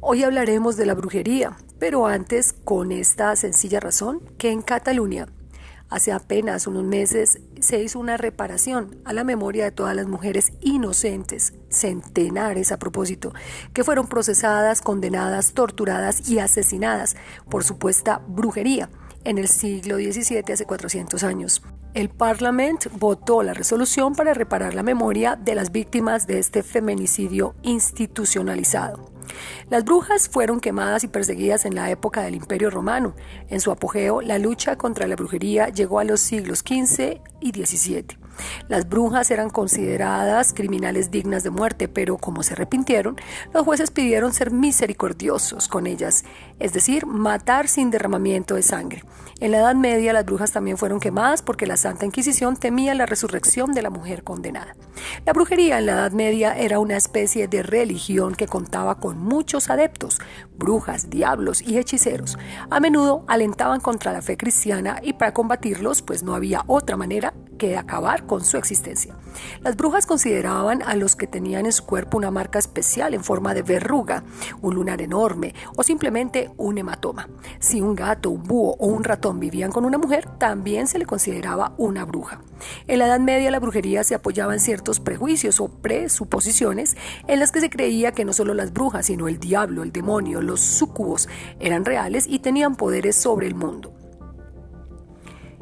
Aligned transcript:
Hoy 0.00 0.22
hablaremos 0.22 0.76
de 0.76 0.86
la 0.86 0.94
brujería, 0.94 1.56
pero 1.80 2.06
antes 2.06 2.52
con 2.52 2.92
esta 2.92 3.34
sencilla 3.34 3.80
razón 3.80 4.22
que 4.38 4.52
en 4.52 4.62
Cataluña 4.62 5.26
hace 5.90 6.12
apenas 6.12 6.68
unos 6.68 6.84
meses 6.84 7.40
se 7.58 7.82
hizo 7.82 7.98
una 7.98 8.16
reparación 8.16 9.00
a 9.04 9.12
la 9.12 9.24
memoria 9.24 9.64
de 9.64 9.72
todas 9.72 9.96
las 9.96 10.06
mujeres 10.06 10.52
inocentes, 10.60 11.54
centenares 11.68 12.70
a 12.70 12.78
propósito, 12.78 13.32
que 13.72 13.82
fueron 13.82 14.06
procesadas, 14.06 14.82
condenadas, 14.82 15.52
torturadas 15.52 16.28
y 16.28 16.38
asesinadas 16.38 17.16
por 17.50 17.64
supuesta 17.64 18.22
brujería 18.28 18.90
en 19.24 19.36
el 19.36 19.48
siglo 19.48 19.96
XVII 19.96 20.52
hace 20.52 20.64
400 20.64 21.24
años. 21.24 21.60
El 21.94 22.08
Parlamento 22.08 22.88
votó 23.00 23.42
la 23.42 23.52
resolución 23.52 24.14
para 24.14 24.32
reparar 24.32 24.74
la 24.74 24.84
memoria 24.84 25.34
de 25.34 25.56
las 25.56 25.72
víctimas 25.72 26.28
de 26.28 26.38
este 26.38 26.62
feminicidio 26.62 27.56
institucionalizado. 27.62 29.17
Las 29.70 29.84
brujas 29.84 30.28
fueron 30.28 30.60
quemadas 30.60 31.04
y 31.04 31.08
perseguidas 31.08 31.64
en 31.64 31.74
la 31.74 31.90
época 31.90 32.22
del 32.22 32.34
Imperio 32.34 32.70
Romano. 32.70 33.14
En 33.48 33.60
su 33.60 33.70
apogeo, 33.70 34.20
la 34.20 34.38
lucha 34.38 34.76
contra 34.76 35.06
la 35.06 35.16
brujería 35.16 35.68
llegó 35.68 35.98
a 35.98 36.04
los 36.04 36.20
siglos 36.20 36.60
XV 36.60 37.20
y 37.40 37.50
XVII. 37.52 38.27
Las 38.68 38.88
brujas 38.88 39.30
eran 39.30 39.50
consideradas 39.50 40.52
criminales 40.52 41.10
dignas 41.10 41.42
de 41.42 41.50
muerte, 41.50 41.88
pero 41.88 42.18
como 42.18 42.42
se 42.42 42.54
arrepintieron, 42.54 43.16
los 43.52 43.64
jueces 43.64 43.90
pidieron 43.90 44.32
ser 44.32 44.50
misericordiosos 44.50 45.68
con 45.68 45.86
ellas, 45.86 46.24
es 46.58 46.72
decir, 46.72 47.06
matar 47.06 47.68
sin 47.68 47.90
derramamiento 47.90 48.54
de 48.54 48.62
sangre. 48.62 49.02
En 49.40 49.52
la 49.52 49.58
Edad 49.58 49.74
Media 49.76 50.12
las 50.12 50.24
brujas 50.24 50.50
también 50.50 50.78
fueron 50.78 50.98
quemadas 50.98 51.42
porque 51.42 51.66
la 51.66 51.76
Santa 51.76 52.04
Inquisición 52.04 52.56
temía 52.56 52.94
la 52.94 53.06
resurrección 53.06 53.72
de 53.72 53.82
la 53.82 53.90
mujer 53.90 54.24
condenada. 54.24 54.74
La 55.24 55.32
brujería 55.32 55.78
en 55.78 55.86
la 55.86 55.92
Edad 55.92 56.12
Media 56.12 56.56
era 56.56 56.80
una 56.80 56.96
especie 56.96 57.46
de 57.46 57.62
religión 57.62 58.34
que 58.34 58.48
contaba 58.48 58.96
con 58.96 59.18
muchos 59.18 59.70
adeptos, 59.70 60.18
brujas, 60.56 61.08
diablos 61.08 61.62
y 61.62 61.78
hechiceros. 61.78 62.36
A 62.68 62.80
menudo 62.80 63.24
alentaban 63.28 63.80
contra 63.80 64.12
la 64.12 64.22
fe 64.22 64.36
cristiana 64.36 65.00
y 65.02 65.12
para 65.12 65.32
combatirlos 65.32 66.02
pues 66.02 66.22
no 66.22 66.34
había 66.34 66.64
otra 66.66 66.96
manera 66.96 67.32
que 67.58 67.76
acabar 67.76 68.24
con 68.24 68.44
su 68.44 68.56
existencia. 68.56 69.16
Las 69.60 69.76
brujas 69.76 70.06
consideraban 70.06 70.82
a 70.82 70.94
los 70.94 71.16
que 71.16 71.26
tenían 71.26 71.66
en 71.66 71.72
su 71.72 71.84
cuerpo 71.84 72.16
una 72.16 72.30
marca 72.30 72.58
especial 72.58 73.14
en 73.14 73.22
forma 73.22 73.54
de 73.54 73.62
verruga, 73.62 74.24
un 74.62 74.74
lunar 74.74 75.02
enorme 75.02 75.54
o 75.76 75.82
simplemente 75.82 76.50
un 76.56 76.78
hematoma. 76.78 77.28
Si 77.58 77.80
un 77.80 77.94
gato, 77.94 78.30
un 78.30 78.44
búho 78.44 78.76
o 78.78 78.86
un 78.86 79.04
ratón 79.04 79.40
vivían 79.40 79.72
con 79.72 79.84
una 79.84 79.98
mujer, 79.98 80.26
también 80.38 80.86
se 80.86 80.98
le 80.98 81.06
consideraba 81.06 81.74
una 81.76 82.04
bruja. 82.04 82.40
En 82.86 82.98
la 82.98 83.06
Edad 83.06 83.20
Media 83.20 83.50
la 83.50 83.60
brujería 83.60 84.04
se 84.04 84.14
apoyaba 84.14 84.54
en 84.54 84.60
ciertos 84.60 85.00
prejuicios 85.00 85.60
o 85.60 85.68
presuposiciones 85.68 86.96
en 87.26 87.40
las 87.40 87.52
que 87.52 87.60
se 87.60 87.70
creía 87.70 88.12
que 88.12 88.24
no 88.24 88.32
solo 88.32 88.54
las 88.54 88.72
brujas, 88.72 89.06
sino 89.06 89.28
el 89.28 89.38
diablo, 89.38 89.82
el 89.82 89.92
demonio, 89.92 90.40
los 90.40 90.60
súcubos 90.60 91.28
eran 91.60 91.84
reales 91.84 92.26
y 92.28 92.38
tenían 92.38 92.76
poderes 92.76 93.16
sobre 93.16 93.46
el 93.46 93.54
mundo. 93.54 93.97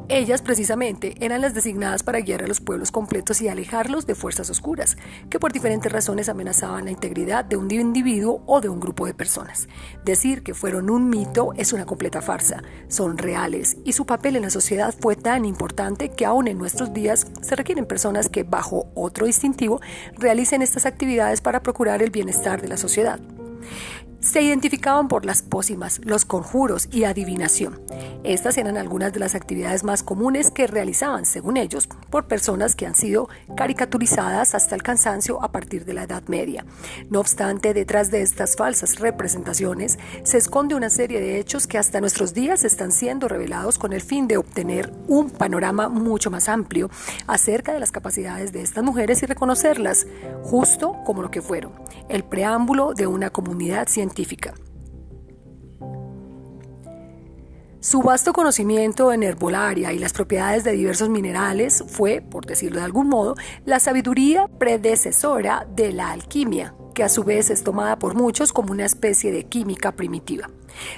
Ellas 0.09 0.41
precisamente 0.41 1.15
eran 1.19 1.41
las 1.41 1.53
designadas 1.53 2.01
para 2.01 2.21
guiar 2.21 2.41
a 2.41 2.47
los 2.47 2.61
pueblos 2.61 2.91
completos 2.91 3.41
y 3.41 3.49
alejarlos 3.49 4.05
de 4.05 4.15
fuerzas 4.15 4.49
oscuras, 4.49 4.95
que 5.29 5.37
por 5.37 5.51
diferentes 5.51 5.91
razones 5.91 6.29
amenazaban 6.29 6.85
la 6.85 6.91
integridad 6.91 7.43
de 7.43 7.57
un 7.57 7.69
individuo 7.69 8.41
o 8.45 8.61
de 8.61 8.69
un 8.69 8.79
grupo 8.79 9.05
de 9.05 9.13
personas. 9.13 9.67
Decir 10.05 10.43
que 10.43 10.53
fueron 10.53 10.89
un 10.89 11.09
mito 11.09 11.51
es 11.57 11.73
una 11.73 11.85
completa 11.85 12.21
farsa, 12.21 12.63
son 12.87 13.17
reales 13.17 13.75
y 13.83 13.91
su 13.91 14.05
papel 14.05 14.37
en 14.37 14.43
la 14.43 14.49
sociedad 14.49 14.95
fue 14.97 15.17
tan 15.17 15.43
importante 15.43 16.07
que 16.07 16.25
aún 16.25 16.47
en 16.47 16.57
nuestros 16.57 16.93
días 16.93 17.27
se 17.41 17.57
requieren 17.57 17.85
personas 17.85 18.29
que 18.29 18.43
bajo 18.43 18.89
otro 18.95 19.25
distintivo 19.25 19.81
realicen 20.17 20.61
estas 20.61 20.85
actividades 20.85 21.41
para 21.41 21.61
procurar 21.61 22.01
el 22.01 22.11
bienestar 22.11 22.61
de 22.61 22.69
la 22.69 22.77
sociedad. 22.77 23.19
Se 24.27 24.41
identificaban 24.41 25.07
por 25.07 25.23
las 25.23 25.41
pócimas, 25.41 26.01
los 26.03 26.25
conjuros 26.25 26.89
y 26.91 27.05
adivinación. 27.05 27.79
Estas 28.25 28.57
eran 28.57 28.75
algunas 28.75 29.13
de 29.13 29.21
las 29.21 29.35
actividades 29.35 29.85
más 29.85 30.03
comunes 30.03 30.51
que 30.51 30.67
realizaban, 30.67 31.25
según 31.25 31.55
ellos, 31.55 31.87
por 32.09 32.27
personas 32.27 32.75
que 32.75 32.85
han 32.85 32.93
sido 32.93 33.29
caricaturizadas 33.55 34.53
hasta 34.53 34.75
el 34.75 34.83
cansancio 34.83 35.41
a 35.41 35.53
partir 35.53 35.85
de 35.85 35.93
la 35.93 36.03
Edad 36.03 36.23
Media. 36.27 36.65
No 37.09 37.21
obstante, 37.21 37.73
detrás 37.73 38.11
de 38.11 38.21
estas 38.21 38.57
falsas 38.57 38.99
representaciones 38.99 39.97
se 40.23 40.37
esconde 40.37 40.75
una 40.75 40.89
serie 40.89 41.21
de 41.21 41.39
hechos 41.39 41.65
que 41.65 41.77
hasta 41.77 42.01
nuestros 42.01 42.33
días 42.33 42.65
están 42.65 42.91
siendo 42.91 43.29
revelados 43.29 43.77
con 43.77 43.93
el 43.93 44.01
fin 44.01 44.27
de 44.27 44.35
obtener 44.35 44.91
un 45.07 45.29
panorama 45.29 45.87
mucho 45.87 46.29
más 46.29 46.49
amplio 46.49 46.89
acerca 47.27 47.71
de 47.71 47.79
las 47.79 47.93
capacidades 47.93 48.51
de 48.51 48.61
estas 48.61 48.83
mujeres 48.83 49.23
y 49.23 49.25
reconocerlas 49.25 50.05
justo 50.43 50.97
como 51.05 51.21
lo 51.21 51.31
que 51.31 51.41
fueron, 51.41 51.71
el 52.09 52.25
preámbulo 52.25 52.93
de 52.93 53.07
una 53.07 53.29
comunidad 53.29 53.87
científica 53.87 54.16
su 57.79 58.01
vasto 58.01 58.33
conocimiento 58.33 59.13
en 59.13 59.23
herbolaria 59.23 59.93
y 59.93 59.99
las 59.99 60.11
propiedades 60.11 60.65
de 60.65 60.73
diversos 60.73 61.07
minerales 61.07 61.85
fue, 61.87 62.19
por 62.19 62.45
decirlo 62.45 62.79
de 62.79 62.85
algún 62.85 63.07
modo, 63.07 63.35
la 63.63 63.79
sabiduría 63.79 64.49
predecesora 64.49 65.65
de 65.73 65.93
la 65.93 66.11
alquimia, 66.11 66.75
que 66.93 67.03
a 67.03 67.09
su 67.09 67.23
vez 67.23 67.49
es 67.49 67.63
tomada 67.63 67.97
por 67.97 68.13
muchos 68.13 68.51
como 68.51 68.73
una 68.73 68.85
especie 68.85 69.31
de 69.31 69.45
química 69.45 69.93
primitiva. 69.93 70.49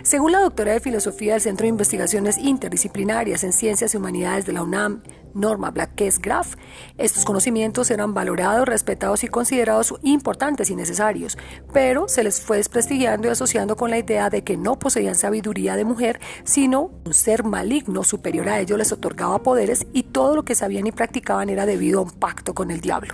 Según 0.04 0.32
la 0.32 0.40
doctora 0.40 0.74
de 0.74 0.80
Filosofía 0.80 1.34
del 1.34 1.42
Centro 1.42 1.64
de 1.64 1.70
Investigaciones 1.70 2.38
Interdisciplinarias 2.38 3.44
en 3.44 3.54
Ciencias 3.54 3.94
y 3.94 3.98
Humanidades 3.98 4.46
de 4.46 4.54
la 4.54 4.64
UNAM, 4.64 5.04
Norma 5.34 5.72
Blackes 5.72 6.20
Graf, 6.20 6.56
estos 6.98 7.26
conocimientos 7.26 7.92
eran 7.92 8.14
valorados, 8.14 8.68
respetados 8.68 9.24
y 9.24 9.28
considerados 9.28 9.94
importantes 10.02 10.70
y 10.70 10.76
necesarios, 10.76 11.38
pero 11.74 12.08
se 12.08 12.24
les 12.24 12.42
fue 12.42 12.58
desprestigiando 12.58 13.28
y 13.28 13.32
asociando 13.32 13.76
con 13.76 13.90
la 13.90 14.00
idea 14.00 14.30
de 14.30 14.44
que 14.44 14.58
no 14.58 14.80
poseían 14.80 15.16
sabiduría 15.16 15.76
de 15.76 15.86
mujer, 15.86 16.20
sino 16.44 16.92
un 17.06 17.14
ser 17.14 17.44
maligno 17.44 18.04
superior 18.04 18.50
a 18.50 18.60
ellos 18.60 18.78
les 18.78 18.92
otorgaba 18.92 19.44
poderes 19.44 19.86
y 19.94 20.04
todo 20.04 20.36
lo 20.36 20.44
que 20.44 20.56
sabían 20.56 20.88
y 20.88 20.92
practicaban 20.92 21.50
era 21.50 21.66
debido 21.66 22.00
a 22.00 22.04
un 22.04 22.12
pacto 22.12 22.54
con 22.54 22.72
el 22.72 22.82
diablo. 22.82 23.14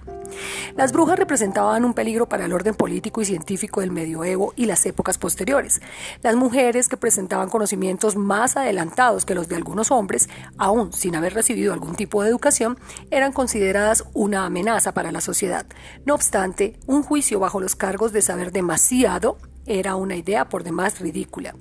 Las 0.75 0.91
brujas 0.91 1.17
representaban 1.17 1.85
un 1.85 1.93
peligro 1.93 2.27
para 2.27 2.45
el 2.45 2.53
orden 2.53 2.75
político 2.75 3.21
y 3.21 3.25
científico 3.25 3.81
del 3.81 3.91
medioevo 3.91 4.53
y 4.55 4.65
las 4.65 4.85
épocas 4.85 5.17
posteriores. 5.17 5.81
Las 6.21 6.35
mujeres 6.35 6.89
que 6.89 6.97
presentaban 6.97 7.49
conocimientos 7.49 8.15
más 8.15 8.57
adelantados 8.57 9.25
que 9.25 9.35
los 9.35 9.47
de 9.47 9.55
algunos 9.55 9.91
hombres, 9.91 10.29
aún 10.57 10.93
sin 10.93 11.15
haber 11.15 11.33
recibido 11.33 11.73
algún 11.73 11.95
tipo 11.95 12.23
de 12.23 12.29
educación, 12.29 12.77
eran 13.11 13.31
consideradas 13.31 14.05
una 14.13 14.45
amenaza 14.45 14.93
para 14.93 15.11
la 15.11 15.21
sociedad. 15.21 15.65
No 16.05 16.13
obstante, 16.13 16.79
un 16.87 17.03
juicio 17.03 17.39
bajo 17.39 17.59
los 17.59 17.75
cargos 17.75 18.11
de 18.11 18.21
saber 18.21 18.51
demasiado 18.51 19.37
era 19.65 19.95
una 19.95 20.15
idea 20.15 20.47
por 20.49 20.63
demás 20.63 20.99
ridícula. 20.99 21.55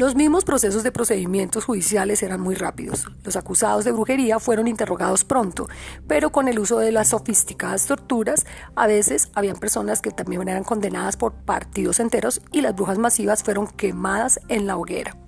Los 0.00 0.14
mismos 0.14 0.46
procesos 0.46 0.82
de 0.82 0.92
procedimientos 0.92 1.66
judiciales 1.66 2.22
eran 2.22 2.40
muy 2.40 2.54
rápidos. 2.54 3.06
Los 3.22 3.36
acusados 3.36 3.84
de 3.84 3.92
brujería 3.92 4.38
fueron 4.38 4.66
interrogados 4.66 5.24
pronto, 5.24 5.68
pero 6.08 6.32
con 6.32 6.48
el 6.48 6.58
uso 6.58 6.78
de 6.78 6.90
las 6.90 7.08
sofisticadas 7.08 7.84
torturas, 7.84 8.46
a 8.76 8.86
veces 8.86 9.28
habían 9.34 9.56
personas 9.56 10.00
que 10.00 10.10
también 10.10 10.48
eran 10.48 10.64
condenadas 10.64 11.18
por 11.18 11.34
partidos 11.34 12.00
enteros 12.00 12.40
y 12.50 12.62
las 12.62 12.74
brujas 12.74 12.96
masivas 12.96 13.42
fueron 13.42 13.66
quemadas 13.66 14.40
en 14.48 14.66
la 14.66 14.78
hoguera. 14.78 15.18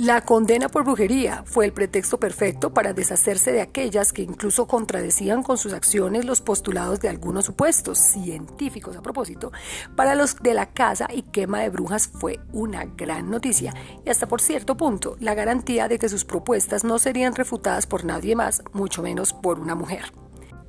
La 0.00 0.20
condena 0.20 0.68
por 0.68 0.84
brujería 0.84 1.42
fue 1.44 1.64
el 1.64 1.72
pretexto 1.72 2.20
perfecto 2.20 2.72
para 2.72 2.92
deshacerse 2.92 3.50
de 3.50 3.60
aquellas 3.60 4.12
que 4.12 4.22
incluso 4.22 4.68
contradecían 4.68 5.42
con 5.42 5.58
sus 5.58 5.72
acciones 5.72 6.24
los 6.24 6.40
postulados 6.40 7.00
de 7.00 7.08
algunos 7.08 7.46
supuestos 7.46 7.98
científicos 7.98 8.96
a 8.96 9.02
propósito. 9.02 9.50
Para 9.96 10.14
los 10.14 10.36
de 10.36 10.54
la 10.54 10.66
casa 10.66 11.08
y 11.12 11.22
quema 11.22 11.62
de 11.62 11.70
brujas 11.70 12.06
fue 12.06 12.38
una 12.52 12.84
gran 12.84 13.28
noticia 13.28 13.74
y 14.06 14.08
hasta 14.08 14.28
por 14.28 14.40
cierto 14.40 14.76
punto 14.76 15.16
la 15.18 15.34
garantía 15.34 15.88
de 15.88 15.98
que 15.98 16.08
sus 16.08 16.24
propuestas 16.24 16.84
no 16.84 17.00
serían 17.00 17.34
refutadas 17.34 17.88
por 17.88 18.04
nadie 18.04 18.36
más, 18.36 18.62
mucho 18.72 19.02
menos 19.02 19.32
por 19.32 19.58
una 19.58 19.74
mujer. 19.74 20.12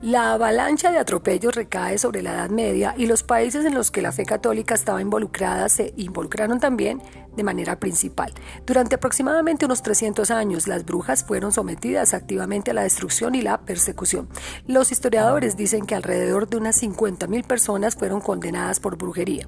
La 0.01 0.31
avalancha 0.31 0.93
de 0.93 0.97
atropellos 0.97 1.53
recae 1.53 1.97
sobre 1.97 2.21
la 2.21 2.31
Edad 2.31 2.49
Media 2.49 2.95
y 2.97 3.05
los 3.05 3.21
países 3.21 3.65
en 3.65 3.75
los 3.75 3.91
que 3.91 4.01
la 4.01 4.13
fe 4.13 4.23
católica 4.23 4.73
estaba 4.73 5.01
involucrada 5.01 5.67
se 5.67 5.93
involucraron 5.97 6.61
también 6.61 7.01
de 7.39 7.43
manera 7.45 7.79
principal. 7.79 8.33
Durante 8.65 8.95
aproximadamente 8.95 9.65
unos 9.65 9.81
300 9.81 10.29
años, 10.29 10.67
las 10.67 10.83
brujas 10.83 11.23
fueron 11.23 11.53
sometidas 11.53 12.13
activamente 12.13 12.71
a 12.71 12.73
la 12.73 12.83
destrucción 12.83 13.33
y 13.33 13.41
la 13.41 13.61
persecución. 13.61 14.27
Los 14.67 14.91
historiadores 14.91 15.55
dicen 15.55 15.85
que 15.85 15.95
alrededor 15.95 16.49
de 16.49 16.57
unas 16.57 16.83
50.000 16.83 17.47
personas 17.47 17.95
fueron 17.95 18.19
condenadas 18.19 18.81
por 18.81 18.97
brujería. 18.97 19.47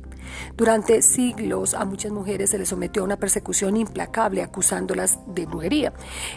Durante 0.55 1.01
siglos 1.01 1.73
a 1.73 1.83
muchas 1.83 2.13
mujeres 2.13 2.51
se 2.51 2.57
les 2.57 2.69
sometió 2.69 3.01
a 3.01 3.05
una 3.05 3.17
persecución 3.17 3.75
implacable 3.75 4.41
acusándolas 4.41 5.19
de 5.27 5.45
brujería. 5.45 5.91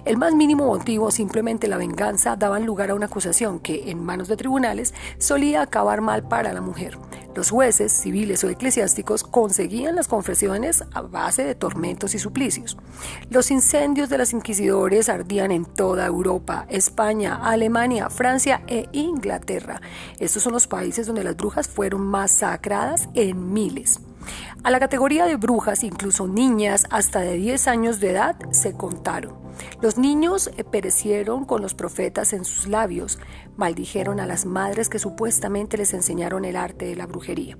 El 0.04 0.16
más 0.16 0.34
mínimo 0.34 0.66
motivo, 0.66 1.12
simplemente 1.12 1.68
la 1.68 1.76
venganza, 1.76 2.34
daban 2.34 2.66
lugar 2.66 2.90
a 2.90 2.96
una 2.96 3.06
acusación 3.06 3.60
que, 3.60 3.92
en 3.92 4.02
manos 4.02 4.26
de 4.26 4.36
tribunales, 4.36 4.92
solía 5.18 5.62
acabar 5.62 6.00
mal 6.00 6.26
para 6.26 6.52
la 6.52 6.60
mujer. 6.60 6.98
Los 7.34 7.50
jueces, 7.50 7.92
civiles 7.92 8.44
o 8.44 8.48
eclesiásticos, 8.48 9.24
conseguían 9.24 9.96
las 9.96 10.08
confesiones 10.08 10.84
a 10.92 11.02
base 11.02 11.44
de 11.44 11.54
tormentos 11.54 12.14
y 12.14 12.18
suplicios. 12.18 12.76
Los 13.30 13.50
incendios 13.50 14.08
de 14.08 14.18
los 14.18 14.32
inquisidores 14.32 15.08
ardían 15.08 15.50
en 15.50 15.64
toda 15.64 16.06
Europa, 16.06 16.66
España, 16.68 17.40
Alemania, 17.42 18.08
Francia 18.08 18.62
e 18.66 18.88
Inglaterra. 18.92 19.80
Estos 20.18 20.42
son 20.42 20.52
los 20.52 20.66
países 20.66 21.06
donde 21.06 21.24
las 21.24 21.36
brujas 21.36 21.66
fueron 21.68 22.02
masacradas 22.02 23.08
en 23.14 23.52
miles. 23.52 24.00
A 24.62 24.70
la 24.70 24.80
categoría 24.80 25.26
de 25.26 25.36
brujas, 25.36 25.84
incluso 25.84 26.26
niñas 26.26 26.86
hasta 26.90 27.20
de 27.20 27.34
10 27.34 27.68
años 27.68 28.00
de 28.00 28.10
edad, 28.10 28.36
se 28.50 28.72
contaron. 28.74 29.44
Los 29.80 29.98
niños 29.98 30.50
eh, 30.56 30.64
perecieron 30.64 31.44
con 31.44 31.62
los 31.62 31.74
profetas 31.74 32.32
en 32.32 32.44
sus 32.44 32.66
labios, 32.66 33.18
maldijeron 33.56 34.20
a 34.20 34.26
las 34.26 34.46
madres 34.46 34.88
que 34.88 34.98
supuestamente 34.98 35.76
les 35.76 35.94
enseñaron 35.94 36.44
el 36.44 36.56
arte 36.56 36.86
de 36.86 36.96
la 36.96 37.06
brujería. 37.06 37.56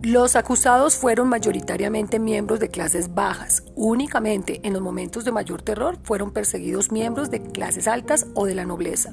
Los 0.00 0.36
acusados 0.36 0.96
fueron 0.96 1.28
mayoritariamente 1.28 2.18
miembros 2.18 2.60
de 2.60 2.70
clases 2.70 3.14
bajas. 3.14 3.64
Únicamente 3.74 4.60
en 4.62 4.72
los 4.72 4.82
momentos 4.82 5.24
de 5.24 5.32
mayor 5.32 5.62
terror 5.62 5.98
fueron 6.04 6.32
perseguidos 6.32 6.92
miembros 6.92 7.30
de 7.30 7.42
clases 7.42 7.88
altas 7.88 8.26
o 8.34 8.46
de 8.46 8.54
la 8.54 8.64
nobleza. 8.64 9.10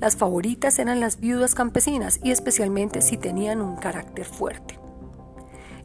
Las 0.00 0.16
favoritas 0.16 0.78
eran 0.78 1.00
las 1.00 1.20
viudas 1.20 1.54
campesinas 1.54 2.20
y 2.22 2.32
especialmente 2.32 3.00
si 3.00 3.16
tenían 3.16 3.60
un 3.60 3.76
carácter 3.76 4.24
fuerte. 4.24 4.83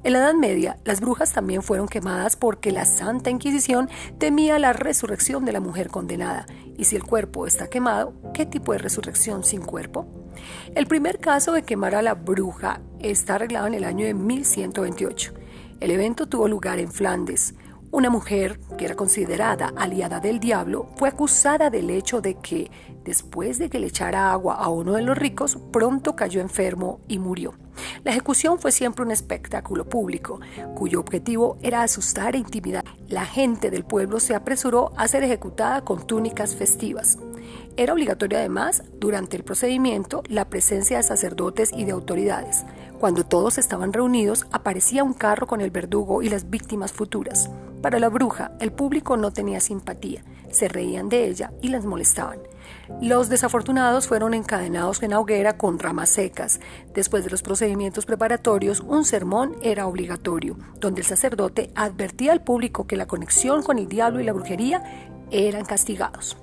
En 0.02 0.14
la 0.14 0.20
Edad 0.20 0.34
Media, 0.34 0.78
las 0.86 1.02
brujas 1.02 1.34
también 1.34 1.62
fueron 1.62 1.90
quemadas 1.90 2.38
porque 2.38 2.72
la 2.72 2.86
Santa 2.86 3.32
Inquisición 3.32 3.90
temía 4.18 4.58
la 4.58 4.72
resurrección 4.72 5.44
de 5.44 5.52
la 5.52 5.60
mujer 5.60 5.90
condenada. 5.90 6.46
Y 6.78 6.86
si 6.86 6.96
el 6.96 7.04
cuerpo 7.04 7.46
está 7.46 7.68
quemado, 7.68 8.14
¿qué 8.34 8.46
tipo 8.46 8.72
de 8.72 8.78
resurrección 8.78 9.44
sin 9.44 9.62
cuerpo? 9.62 10.08
El 10.74 10.88
primer 10.88 11.20
caso 11.20 11.52
de 11.52 11.64
quemar 11.64 11.96
a 11.96 12.02
la 12.02 12.14
bruja 12.14 12.80
está 13.00 13.36
arreglado 13.36 13.68
en 13.68 13.74
el 13.74 13.84
año 13.84 14.06
de 14.06 14.14
1128. 14.14 15.34
El 15.82 15.92
evento 15.92 16.30
tuvo 16.30 16.48
lugar 16.48 16.80
en 16.80 16.94
Flandes. 16.94 17.56
Una 17.92 18.10
mujer, 18.10 18.58
que 18.78 18.86
era 18.86 18.96
considerada 18.96 19.74
aliada 19.76 20.22
del 20.22 20.40
diablo, 20.40 20.92
fue 20.96 21.10
acusada 21.10 21.70
del 21.70 21.90
hecho 21.90 22.22
de 22.22 22.36
que, 22.36 22.72
después 23.04 23.58
de 23.58 23.70
que 23.70 23.80
le 23.80 23.88
echara 23.88 24.32
agua 24.32 24.56
a 24.56 24.70
uno 24.70 24.94
de 24.94 25.02
los 25.02 25.18
ricos, 25.18 25.58
pronto 25.74 26.16
cayó 26.16 26.40
enfermo 26.40 27.02
y 27.10 27.20
murió. 27.20 27.56
La 28.04 28.12
ejecución 28.12 28.60
fue 28.60 28.72
siempre 28.72 29.04
un 29.04 29.12
espectáculo 29.12 29.86
público, 29.88 30.40
cuyo 30.76 31.00
objetivo 31.00 31.58
era 31.62 31.84
asustar 31.84 32.36
e 32.36 32.40
intimidar. 32.40 32.86
La 33.08 33.26
gente 33.26 33.70
del 33.70 33.84
pueblo 33.84 34.20
se 34.20 34.36
apresuró 34.36 34.92
a 34.98 35.08
ser 35.08 35.24
ejecutada 35.24 35.82
con 35.82 36.06
túnicas 36.06 36.56
festivas. 36.56 37.18
Era 37.78 37.94
obligatorio 37.94 38.38
además, 38.38 38.84
durante 39.00 39.38
el 39.38 39.44
procedimiento, 39.44 40.24
la 40.28 40.50
presencia 40.50 40.98
de 40.98 41.04
sacerdotes 41.04 41.72
y 41.74 41.86
de 41.86 41.92
autoridades. 41.92 42.66
Cuando 43.00 43.26
todos 43.26 43.58
estaban 43.58 43.94
reunidos, 43.94 44.46
aparecía 44.52 45.04
un 45.04 45.14
carro 45.14 45.48
con 45.48 45.62
el 45.62 45.72
verdugo 45.72 46.22
y 46.22 46.30
las 46.30 46.50
víctimas 46.50 46.92
futuras. 46.92 47.50
Para 47.82 48.00
la 48.00 48.10
bruja, 48.10 48.52
el 48.60 48.74
público 48.74 49.16
no 49.16 49.32
tenía 49.32 49.62
simpatía, 49.62 50.24
se 50.52 50.68
reían 50.68 51.08
de 51.08 51.28
ella 51.28 51.54
y 51.62 51.70
las 51.70 51.86
molestaban. 51.86 52.40
Los 53.02 53.30
desafortunados 53.30 54.08
fueron 54.08 54.34
encadenados 54.34 55.02
en 55.04 55.12
la 55.12 55.20
hoguera 55.20 55.58
con 55.58 55.80
ramas 55.80 56.10
secas. 56.10 56.60
Después 56.94 57.24
de 57.24 57.30
los 57.30 57.42
procedimientos 57.42 58.06
preparatorios, 58.06 58.82
un 58.82 59.06
sermón 59.06 59.56
era 59.62 59.88
obligatorio, 59.88 60.58
donde 60.80 61.02
el 61.02 61.08
sacerdote 61.08 61.72
advertía 61.76 62.34
al 62.34 62.44
público 62.44 62.88
que 62.88 62.98
la 62.98 63.08
conexión 63.08 63.64
con 63.64 63.80
el 63.80 63.88
diablo 63.88 64.20
y 64.20 64.26
la 64.26 64.34
brujería 64.34 64.84
eran 65.32 65.64
castigados. 65.64 66.36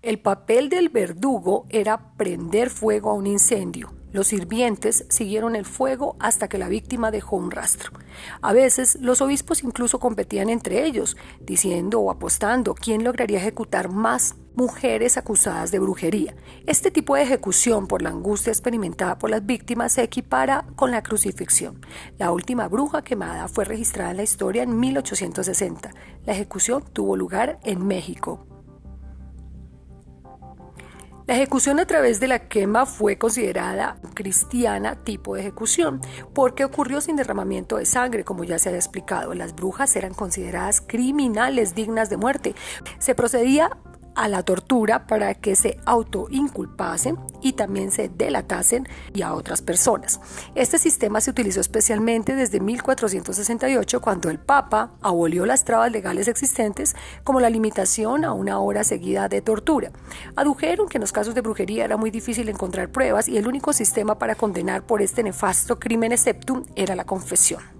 El 0.00 0.20
papel 0.20 0.70
del 0.70 0.88
verdugo 0.88 1.66
era 1.68 2.14
prender 2.16 2.70
fuego 2.70 3.10
a 3.10 3.14
un 3.14 3.26
incendio. 3.26 3.97
Los 4.12 4.28
sirvientes 4.28 5.04
siguieron 5.10 5.54
el 5.54 5.66
fuego 5.66 6.16
hasta 6.18 6.48
que 6.48 6.58
la 6.58 6.68
víctima 6.68 7.10
dejó 7.10 7.36
un 7.36 7.50
rastro. 7.50 7.92
A 8.40 8.52
veces 8.52 8.98
los 9.00 9.20
obispos 9.20 9.62
incluso 9.62 10.00
competían 10.00 10.48
entre 10.48 10.86
ellos, 10.86 11.16
diciendo 11.40 12.00
o 12.00 12.10
apostando 12.10 12.74
quién 12.74 13.04
lograría 13.04 13.38
ejecutar 13.38 13.90
más 13.90 14.34
mujeres 14.54 15.16
acusadas 15.16 15.70
de 15.70 15.78
brujería. 15.78 16.34
Este 16.66 16.90
tipo 16.90 17.14
de 17.14 17.22
ejecución 17.22 17.86
por 17.86 18.02
la 18.02 18.08
angustia 18.08 18.50
experimentada 18.50 19.18
por 19.18 19.30
las 19.30 19.46
víctimas 19.46 19.92
se 19.92 20.02
equipara 20.02 20.64
con 20.74 20.90
la 20.90 21.02
crucifixión. 21.02 21.80
La 22.18 22.32
última 22.32 22.66
bruja 22.66 23.02
quemada 23.02 23.46
fue 23.46 23.64
registrada 23.64 24.10
en 24.10 24.16
la 24.16 24.24
historia 24.24 24.64
en 24.64 24.80
1860. 24.80 25.90
La 26.26 26.32
ejecución 26.32 26.82
tuvo 26.92 27.16
lugar 27.16 27.60
en 27.62 27.86
México. 27.86 28.47
La 31.28 31.34
ejecución 31.34 31.78
a 31.78 31.84
través 31.84 32.20
de 32.20 32.26
la 32.26 32.48
quema 32.48 32.86
fue 32.86 33.18
considerada 33.18 33.98
cristiana 34.14 35.04
tipo 35.04 35.34
de 35.34 35.42
ejecución 35.42 36.00
porque 36.32 36.64
ocurrió 36.64 37.02
sin 37.02 37.16
derramamiento 37.16 37.76
de 37.76 37.84
sangre, 37.84 38.24
como 38.24 38.44
ya 38.44 38.58
se 38.58 38.70
ha 38.70 38.74
explicado. 38.74 39.34
Las 39.34 39.54
brujas 39.54 39.94
eran 39.94 40.14
consideradas 40.14 40.80
criminales 40.80 41.74
dignas 41.74 42.08
de 42.08 42.16
muerte. 42.16 42.54
Se 42.98 43.14
procedía 43.14 43.76
a 44.18 44.26
la 44.26 44.42
tortura 44.42 45.06
para 45.06 45.34
que 45.34 45.54
se 45.54 45.78
autoinculpasen 45.86 47.16
y 47.40 47.52
también 47.52 47.92
se 47.92 48.08
delatasen 48.08 48.88
y 49.14 49.22
a 49.22 49.32
otras 49.32 49.62
personas. 49.62 50.20
Este 50.56 50.76
sistema 50.78 51.20
se 51.20 51.30
utilizó 51.30 51.60
especialmente 51.60 52.34
desde 52.34 52.58
1468 52.58 54.00
cuando 54.00 54.28
el 54.28 54.40
Papa 54.40 54.90
abolió 55.02 55.46
las 55.46 55.64
trabas 55.64 55.92
legales 55.92 56.26
existentes 56.26 56.96
como 57.22 57.38
la 57.38 57.48
limitación 57.48 58.24
a 58.24 58.32
una 58.32 58.58
hora 58.58 58.82
seguida 58.82 59.28
de 59.28 59.40
tortura. 59.40 59.92
Adujeron 60.34 60.88
que 60.88 60.98
en 60.98 61.02
los 61.02 61.12
casos 61.12 61.36
de 61.36 61.40
brujería 61.40 61.84
era 61.84 61.96
muy 61.96 62.10
difícil 62.10 62.48
encontrar 62.48 62.90
pruebas 62.90 63.28
y 63.28 63.36
el 63.36 63.46
único 63.46 63.72
sistema 63.72 64.18
para 64.18 64.34
condenar 64.34 64.82
por 64.82 65.00
este 65.00 65.22
nefasto 65.22 65.78
crimen 65.78 66.10
exceptum 66.10 66.64
era 66.74 66.96
la 66.96 67.04
confesión. 67.04 67.77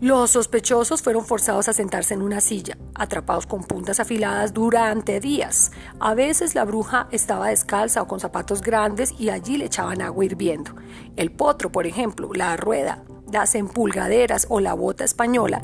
Los 0.00 0.30
sospechosos 0.30 1.02
fueron 1.02 1.24
forzados 1.24 1.68
a 1.68 1.72
sentarse 1.72 2.14
en 2.14 2.22
una 2.22 2.40
silla, 2.40 2.78
atrapados 2.94 3.48
con 3.48 3.64
puntas 3.64 3.98
afiladas 3.98 4.54
durante 4.54 5.18
días. 5.18 5.72
A 5.98 6.14
veces 6.14 6.54
la 6.54 6.64
bruja 6.64 7.08
estaba 7.10 7.48
descalza 7.48 8.02
o 8.02 8.06
con 8.06 8.20
zapatos 8.20 8.62
grandes 8.62 9.12
y 9.18 9.30
allí 9.30 9.56
le 9.56 9.64
echaban 9.64 10.00
agua 10.00 10.24
hirviendo. 10.24 10.70
El 11.16 11.32
potro, 11.32 11.72
por 11.72 11.88
ejemplo, 11.88 12.30
la 12.32 12.56
rueda, 12.56 13.02
las 13.32 13.56
empulgaderas 13.56 14.46
o 14.50 14.60
la 14.60 14.74
bota 14.74 15.02
española 15.02 15.62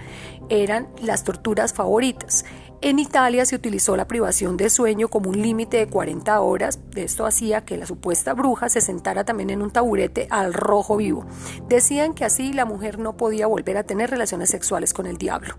eran 0.48 0.88
las 1.00 1.22
torturas 1.22 1.72
favoritas. 1.72 2.44
En 2.84 2.98
Italia 2.98 3.46
se 3.46 3.56
utilizó 3.56 3.96
la 3.96 4.06
privación 4.06 4.58
de 4.58 4.68
sueño 4.68 5.08
como 5.08 5.30
un 5.30 5.40
límite 5.40 5.78
de 5.78 5.86
40 5.86 6.38
horas. 6.38 6.80
Esto 6.94 7.24
hacía 7.24 7.64
que 7.64 7.78
la 7.78 7.86
supuesta 7.86 8.34
bruja 8.34 8.68
se 8.68 8.82
sentara 8.82 9.24
también 9.24 9.48
en 9.48 9.62
un 9.62 9.70
taburete 9.70 10.26
al 10.28 10.52
rojo 10.52 10.98
vivo. 10.98 11.24
Decían 11.66 12.12
que 12.12 12.26
así 12.26 12.52
la 12.52 12.66
mujer 12.66 12.98
no 12.98 13.16
podía 13.16 13.46
volver 13.46 13.78
a 13.78 13.84
tener 13.84 14.10
relaciones 14.10 14.50
sexuales 14.50 14.92
con 14.92 15.06
el 15.06 15.16
diablo. 15.16 15.54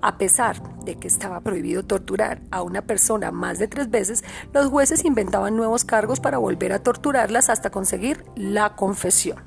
A 0.00 0.16
pesar 0.16 0.62
de 0.82 0.94
que 0.96 1.06
estaba 1.06 1.42
prohibido 1.42 1.84
torturar 1.84 2.40
a 2.50 2.62
una 2.62 2.80
persona 2.80 3.30
más 3.30 3.58
de 3.58 3.68
tres 3.68 3.90
veces, 3.90 4.24
los 4.54 4.68
jueces 4.68 5.04
inventaban 5.04 5.56
nuevos 5.56 5.84
cargos 5.84 6.18
para 6.18 6.38
volver 6.38 6.72
a 6.72 6.82
torturarlas 6.82 7.50
hasta 7.50 7.68
conseguir 7.68 8.24
la 8.36 8.74
confesión. 8.74 9.44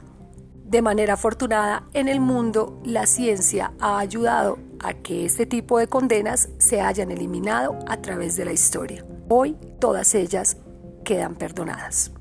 De 0.66 0.84
manera 0.84 1.16
afortunada, 1.16 1.88
en 1.94 2.10
el 2.10 2.20
mundo 2.20 2.80
la 2.84 3.08
ciencia 3.08 3.74
ha 3.80 3.98
ayudado 3.98 4.60
a 4.84 4.94
que 4.94 5.26
este 5.26 5.46
tipo 5.46 5.80
de 5.80 5.88
condenas 5.88 6.50
se 6.58 6.82
hayan 6.82 7.10
eliminado 7.12 7.80
a 7.88 8.02
través 8.02 8.36
de 8.36 8.46
la 8.46 8.54
historia. 8.54 9.06
Hoy 9.30 9.56
todas 9.80 10.14
ellas 10.14 10.58
quedan 11.04 11.36
perdonadas. 11.36 12.12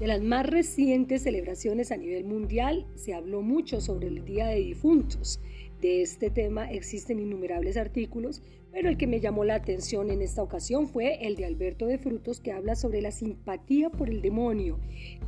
De 0.00 0.08
las 0.08 0.20
más 0.20 0.44
recientes 0.46 1.22
celebraciones 1.22 1.90
a 1.90 1.96
nivel 1.96 2.24
mundial 2.24 2.86
se 2.94 3.14
habló 3.14 3.40
mucho 3.40 3.80
sobre 3.80 4.08
el 4.08 4.24
Día 4.24 4.48
de 4.48 4.56
Difuntos 4.56 5.40
de 5.84 6.00
este 6.00 6.30
tema 6.30 6.70
existen 6.72 7.20
innumerables 7.20 7.76
artículos, 7.76 8.40
pero 8.74 8.88
el 8.88 8.98
que 8.98 9.06
me 9.06 9.20
llamó 9.20 9.44
la 9.44 9.54
atención 9.54 10.10
en 10.10 10.20
esta 10.20 10.42
ocasión 10.42 10.88
fue 10.88 11.24
el 11.24 11.36
de 11.36 11.44
Alberto 11.44 11.86
de 11.86 11.96
Frutos 11.96 12.40
que 12.40 12.50
habla 12.50 12.74
sobre 12.74 13.00
la 13.00 13.12
simpatía 13.12 13.88
por 13.88 14.10
el 14.10 14.20
demonio, 14.20 14.80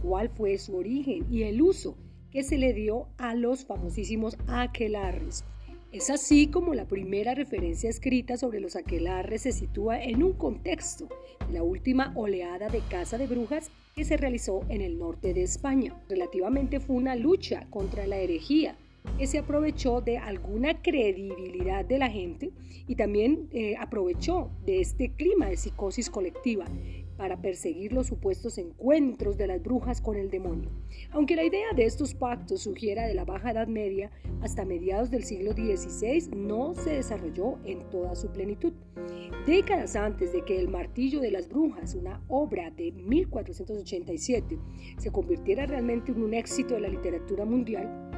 cuál 0.02 0.28
fue 0.30 0.58
su 0.58 0.76
origen 0.76 1.24
y 1.30 1.44
el 1.44 1.62
uso 1.62 1.96
que 2.32 2.42
se 2.42 2.58
le 2.58 2.74
dio 2.74 3.06
a 3.18 3.36
los 3.36 3.64
famosísimos 3.64 4.36
aquelarres. 4.48 5.44
Es 5.92 6.10
así 6.10 6.48
como 6.48 6.74
la 6.74 6.88
primera 6.88 7.36
referencia 7.36 7.88
escrita 7.88 8.36
sobre 8.36 8.58
los 8.58 8.74
aquelarres 8.74 9.42
se 9.42 9.52
sitúa 9.52 10.02
en 10.02 10.24
un 10.24 10.32
contexto, 10.32 11.08
la 11.52 11.62
última 11.62 12.12
oleada 12.16 12.68
de 12.68 12.80
caza 12.90 13.16
de 13.16 13.28
brujas 13.28 13.70
que 13.94 14.04
se 14.04 14.16
realizó 14.16 14.62
en 14.68 14.80
el 14.80 14.98
norte 14.98 15.32
de 15.32 15.44
España. 15.44 15.94
Relativamente 16.08 16.80
fue 16.80 16.96
una 16.96 17.14
lucha 17.14 17.68
contra 17.70 18.08
la 18.08 18.16
herejía 18.16 18.76
que 19.18 19.26
se 19.26 19.38
aprovechó 19.38 20.00
de 20.00 20.18
alguna 20.18 20.82
credibilidad 20.82 21.84
de 21.84 21.98
la 21.98 22.10
gente 22.10 22.52
y 22.86 22.96
también 22.96 23.48
eh, 23.52 23.74
aprovechó 23.78 24.50
de 24.64 24.80
este 24.80 25.12
clima 25.12 25.46
de 25.46 25.56
psicosis 25.56 26.10
colectiva 26.10 26.66
para 27.16 27.40
perseguir 27.40 27.92
los 27.92 28.06
supuestos 28.06 28.58
encuentros 28.58 29.36
de 29.36 29.46
las 29.46 29.62
brujas 29.62 30.00
con 30.00 30.16
el 30.16 30.30
demonio. 30.30 30.70
Aunque 31.10 31.36
la 31.36 31.44
idea 31.44 31.72
de 31.74 31.84
estos 31.84 32.14
pactos 32.14 32.62
sugiera 32.62 33.06
de 33.06 33.14
la 33.14 33.24
Baja 33.24 33.52
Edad 33.52 33.68
Media 33.68 34.10
hasta 34.42 34.64
mediados 34.64 35.10
del 35.10 35.24
siglo 35.24 35.52
XVI, 35.52 36.28
no 36.36 36.74
se 36.74 36.90
desarrolló 36.90 37.58
en 37.64 37.88
toda 37.90 38.14
su 38.14 38.28
plenitud. 38.28 38.72
Décadas 39.46 39.96
antes 39.96 40.32
de 40.32 40.44
que 40.44 40.58
El 40.58 40.68
Martillo 40.68 41.20
de 41.20 41.30
las 41.30 41.48
Brujas, 41.48 41.94
una 41.94 42.22
obra 42.28 42.70
de 42.70 42.92
1487, 42.92 44.58
se 44.98 45.10
convirtiera 45.10 45.66
realmente 45.66 46.12
en 46.12 46.22
un 46.22 46.34
éxito 46.34 46.74
de 46.74 46.80
la 46.80 46.88
literatura 46.88 47.44
mundial, 47.44 48.10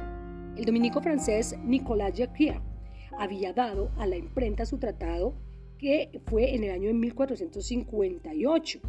el 0.59 0.65
dominico 0.65 0.99
francés 0.99 1.55
Nicolas 1.63 2.11
Jacquier 2.17 2.59
había 3.17 3.53
dado 3.53 3.91
a 3.97 4.05
la 4.05 4.17
imprenta 4.17 4.65
su 4.65 4.77
tratado 4.77 5.33
que 5.77 6.19
fue 6.25 6.53
en 6.53 6.65
el 6.65 6.71
año 6.71 6.87
de 6.87 6.95
1458. 6.95 8.79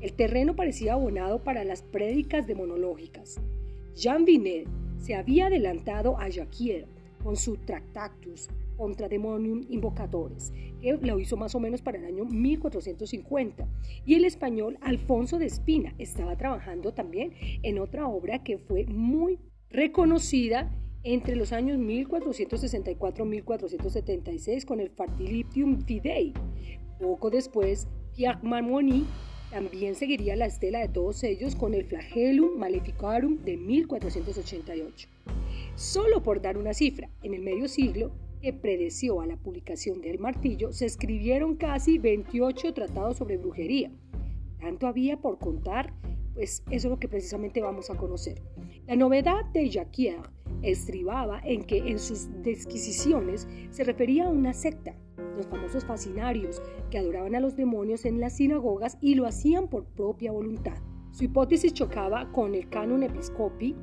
El 0.00 0.12
terreno 0.14 0.56
parecía 0.56 0.94
abonado 0.94 1.44
para 1.44 1.62
las 1.62 1.82
prédicas 1.82 2.48
demonológicas. 2.48 3.40
Jean 3.94 4.24
Vinet 4.24 4.66
se 4.98 5.14
había 5.14 5.46
adelantado 5.46 6.18
a 6.18 6.28
Jacquier 6.28 6.88
con 7.22 7.36
su 7.36 7.58
Tractatus 7.58 8.48
contra 8.76 9.08
Demonium 9.08 9.64
Invocadores, 9.68 10.52
que 10.82 10.98
lo 11.00 11.20
hizo 11.20 11.36
más 11.36 11.54
o 11.54 11.60
menos 11.60 11.80
para 11.80 11.98
el 11.98 12.06
año 12.06 12.24
1450. 12.24 13.68
Y 14.04 14.16
el 14.16 14.24
español 14.24 14.78
Alfonso 14.80 15.38
de 15.38 15.46
Espina 15.46 15.94
estaba 15.98 16.36
trabajando 16.36 16.92
también 16.92 17.34
en 17.62 17.78
otra 17.78 18.08
obra 18.08 18.42
que 18.42 18.58
fue 18.58 18.84
muy 18.86 19.38
reconocida 19.68 20.76
entre 21.02 21.34
los 21.36 21.52
años 21.52 21.78
1464-1476 21.78 24.64
con 24.64 24.80
el 24.80 24.90
Fertilitium 24.90 25.84
Fidei. 25.84 26.32
Poco 27.00 27.30
después, 27.30 27.86
Pierre 28.14 28.38
Marmoni 28.42 29.06
también 29.50 29.94
seguiría 29.94 30.36
la 30.36 30.46
estela 30.46 30.80
de 30.80 30.88
todos 30.88 31.24
ellos 31.24 31.56
con 31.56 31.74
el 31.74 31.84
Flagellum 31.84 32.58
Maleficarum 32.58 33.38
de 33.38 33.56
1488. 33.56 35.08
Solo 35.74 36.22
por 36.22 36.42
dar 36.42 36.58
una 36.58 36.74
cifra, 36.74 37.08
en 37.22 37.34
el 37.34 37.42
medio 37.42 37.68
siglo 37.68 38.12
que 38.42 38.52
predeció 38.52 39.20
a 39.20 39.26
la 39.26 39.36
publicación 39.36 40.00
del 40.00 40.18
martillo, 40.18 40.72
se 40.72 40.86
escribieron 40.86 41.56
casi 41.56 41.98
28 41.98 42.74
tratados 42.74 43.16
sobre 43.16 43.38
brujería. 43.38 43.90
Tanto 44.60 44.86
había 44.86 45.16
por 45.16 45.38
contar, 45.38 45.92
pues 46.34 46.62
eso 46.70 46.88
es 46.88 46.90
lo 46.90 46.98
que 46.98 47.08
precisamente 47.08 47.60
vamos 47.60 47.90
a 47.90 47.96
conocer. 47.96 48.40
La 48.86 48.96
novedad 48.96 49.44
de 49.52 49.70
Jacquier 49.70 50.20
estribaba 50.62 51.40
en 51.44 51.64
que 51.64 51.78
en 51.78 51.98
sus 51.98 52.28
disquisiciones 52.42 53.48
se 53.70 53.84
refería 53.84 54.26
a 54.26 54.30
una 54.30 54.52
secta, 54.52 54.94
los 55.36 55.46
famosos 55.46 55.84
fascinarios, 55.84 56.62
que 56.90 56.98
adoraban 56.98 57.34
a 57.34 57.40
los 57.40 57.56
demonios 57.56 58.04
en 58.04 58.20
las 58.20 58.36
sinagogas 58.36 58.98
y 59.00 59.14
lo 59.14 59.26
hacían 59.26 59.68
por 59.68 59.84
propia 59.84 60.32
voluntad. 60.32 60.76
Su 61.12 61.24
hipótesis 61.24 61.72
chocaba 61.72 62.30
con 62.32 62.54
el 62.54 62.68
canon 62.68 63.02
episcopi, 63.02 63.74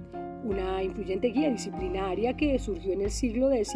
una 0.44 0.82
influyente 0.82 1.28
guía 1.28 1.50
disciplinaria 1.50 2.38
que 2.38 2.58
surgió 2.60 2.94
en 2.94 3.02
el 3.02 3.12
siglo 3.12 3.52
X 3.52 3.74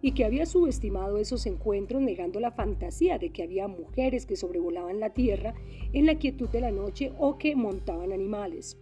y 0.00 0.12
que 0.12 0.24
había 0.24 0.46
subestimado 0.46 1.18
esos 1.18 1.44
encuentros 1.46 2.00
negando 2.00 2.40
la 2.40 2.52
fantasía 2.52 3.18
de 3.18 3.30
que 3.30 3.42
había 3.42 3.68
mujeres 3.68 4.24
que 4.24 4.36
sobrevolaban 4.36 5.00
la 5.00 5.10
tierra 5.10 5.54
en 5.92 6.06
la 6.06 6.16
quietud 6.16 6.48
de 6.48 6.60
la 6.60 6.70
noche 6.70 7.12
o 7.18 7.36
que 7.36 7.54
montaban 7.56 8.12
animales. 8.12 8.78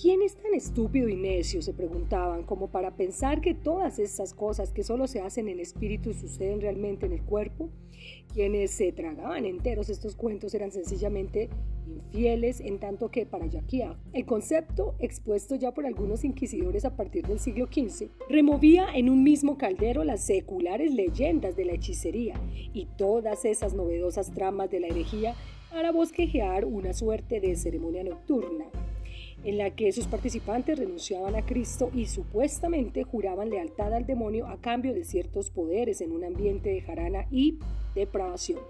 ¿Quién 0.00 0.22
es 0.22 0.36
tan 0.36 0.54
estúpido 0.54 1.08
y 1.08 1.16
necio? 1.16 1.60
se 1.60 1.74
preguntaban, 1.74 2.44
como 2.44 2.68
para 2.68 2.96
pensar 2.96 3.42
que 3.42 3.52
todas 3.52 3.98
estas 3.98 4.32
cosas 4.32 4.72
que 4.72 4.84
solo 4.84 5.06
se 5.06 5.20
hacen 5.20 5.48
en 5.48 5.60
espíritu 5.60 6.14
suceden 6.14 6.62
realmente 6.62 7.04
en 7.04 7.12
el 7.12 7.22
cuerpo. 7.22 7.68
Quienes 8.32 8.70
se 8.70 8.90
tragaban 8.92 9.44
enteros 9.44 9.90
estos 9.90 10.16
cuentos 10.16 10.54
eran 10.54 10.72
sencillamente 10.72 11.50
infieles, 11.86 12.60
en 12.60 12.78
tanto 12.78 13.10
que 13.10 13.26
para 13.26 13.48
Jacquiard, 13.50 13.98
el 14.14 14.24
concepto 14.24 14.94
expuesto 14.98 15.56
ya 15.56 15.72
por 15.72 15.84
algunos 15.84 16.24
inquisidores 16.24 16.86
a 16.86 16.96
partir 16.96 17.26
del 17.26 17.38
siglo 17.38 17.66
XV, 17.66 18.08
removía 18.30 18.86
en 18.94 19.10
un 19.10 19.22
mismo 19.22 19.58
caldero 19.58 20.04
las 20.04 20.24
seculares 20.24 20.94
leyendas 20.94 21.54
de 21.54 21.66
la 21.66 21.72
hechicería 21.74 22.40
y 22.72 22.86
todas 22.96 23.44
esas 23.44 23.74
novedosas 23.74 24.32
tramas 24.32 24.70
de 24.70 24.80
la 24.80 24.86
herejía 24.86 25.34
para 25.70 25.92
bosquejear 25.92 26.64
una 26.64 26.94
suerte 26.94 27.40
de 27.40 27.56
ceremonia 27.56 28.04
nocturna 28.04 28.66
en 29.44 29.58
la 29.58 29.70
que 29.74 29.92
sus 29.92 30.06
participantes 30.06 30.78
renunciaban 30.78 31.34
a 31.34 31.44
Cristo 31.44 31.90
y 31.94 32.06
supuestamente 32.06 33.04
juraban 33.04 33.50
lealtad 33.50 33.92
al 33.92 34.06
demonio 34.06 34.46
a 34.46 34.60
cambio 34.60 34.94
de 34.94 35.04
ciertos 35.04 35.50
poderes 35.50 36.00
en 36.00 36.12
un 36.12 36.24
ambiente 36.24 36.70
de 36.70 36.80
jarana 36.80 37.26
y 37.30 37.58
depravación. 37.94 38.60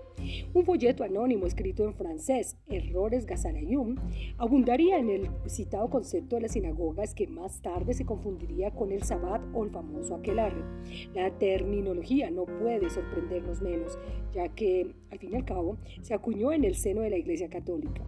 Un 0.54 0.64
folleto 0.64 1.04
anónimo 1.04 1.46
escrito 1.46 1.84
en 1.84 1.94
francés, 1.94 2.56
Errores 2.68 3.26
Gazanayum, 3.26 3.96
abundaría 4.38 4.98
en 4.98 5.10
el 5.10 5.28
citado 5.46 5.90
concepto 5.90 6.36
de 6.36 6.42
las 6.42 6.52
sinagogas 6.52 7.14
que 7.14 7.26
más 7.26 7.60
tarde 7.60 7.94
se 7.94 8.04
confundiría 8.04 8.70
con 8.70 8.92
el 8.92 9.02
Sabbat 9.02 9.42
o 9.52 9.64
el 9.64 9.70
famoso 9.70 10.14
aquelarre. 10.14 10.62
La 11.14 11.30
terminología 11.38 12.30
no 12.30 12.44
puede 12.44 12.90
sorprendernos 12.90 13.62
menos, 13.62 13.98
ya 14.32 14.48
que, 14.48 14.94
al 15.10 15.18
fin 15.18 15.32
y 15.32 15.36
al 15.36 15.44
cabo, 15.44 15.76
se 16.02 16.14
acuñó 16.14 16.52
en 16.52 16.64
el 16.64 16.74
seno 16.74 17.02
de 17.02 17.10
la 17.10 17.18
Iglesia 17.18 17.48
Católica 17.48 18.02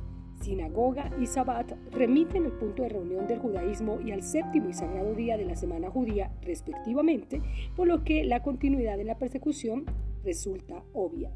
sinagoga 0.45 1.11
y 1.19 1.27
sabbat 1.27 1.73
remiten 1.91 2.45
al 2.45 2.53
punto 2.53 2.83
de 2.83 2.91
reunión 2.91 3.27
del 3.27 3.39
judaísmo 3.39 4.01
y 4.01 4.13
al 4.13 4.23
séptimo 4.23 4.69
y 4.69 4.75
sagrado 4.75 5.15
día 5.15 5.37
de 5.37 5.47
la 5.47 5.57
semana 5.57 5.91
judía, 5.91 6.31
respectivamente, 6.43 7.41
por 7.75 7.89
lo 7.89 8.05
que 8.05 8.25
la 8.25 8.43
continuidad 8.43 8.99
de 8.99 9.05
la 9.05 9.19
persecución 9.19 9.87
resulta 10.23 10.83
obvia. 10.93 11.33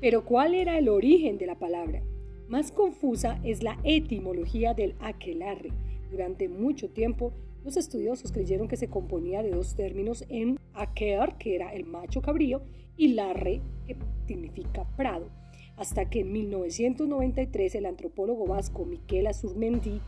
Pero 0.00 0.24
¿cuál 0.24 0.54
era 0.54 0.78
el 0.78 0.90
origen 0.90 1.38
de 1.38 1.46
la 1.46 1.58
palabra? 1.58 2.02
Más 2.48 2.70
confusa 2.70 3.40
es 3.42 3.62
la 3.62 3.78
etimología 3.84 4.74
del 4.74 4.94
aquelarre. 5.00 5.70
Durante 6.10 6.48
mucho 6.48 6.90
tiempo, 6.90 7.32
los 7.64 7.78
estudiosos 7.78 8.30
creyeron 8.30 8.68
que 8.68 8.76
se 8.76 8.88
componía 8.88 9.42
de 9.42 9.52
dos 9.52 9.74
términos 9.74 10.26
en 10.28 10.58
aquer, 10.74 11.36
que 11.38 11.54
era 11.54 11.72
el 11.72 11.86
macho 11.86 12.20
cabrío, 12.20 12.60
y 12.98 13.14
larre, 13.14 13.62
que 13.86 13.96
significa 14.26 14.84
prado 14.96 15.43
hasta 15.76 16.08
que 16.08 16.20
en 16.20 16.32
1993 16.32 17.74
el 17.74 17.86
antropólogo 17.86 18.46
vasco 18.46 18.84
Miquel 18.84 19.26
Azurmendi 19.26 20.00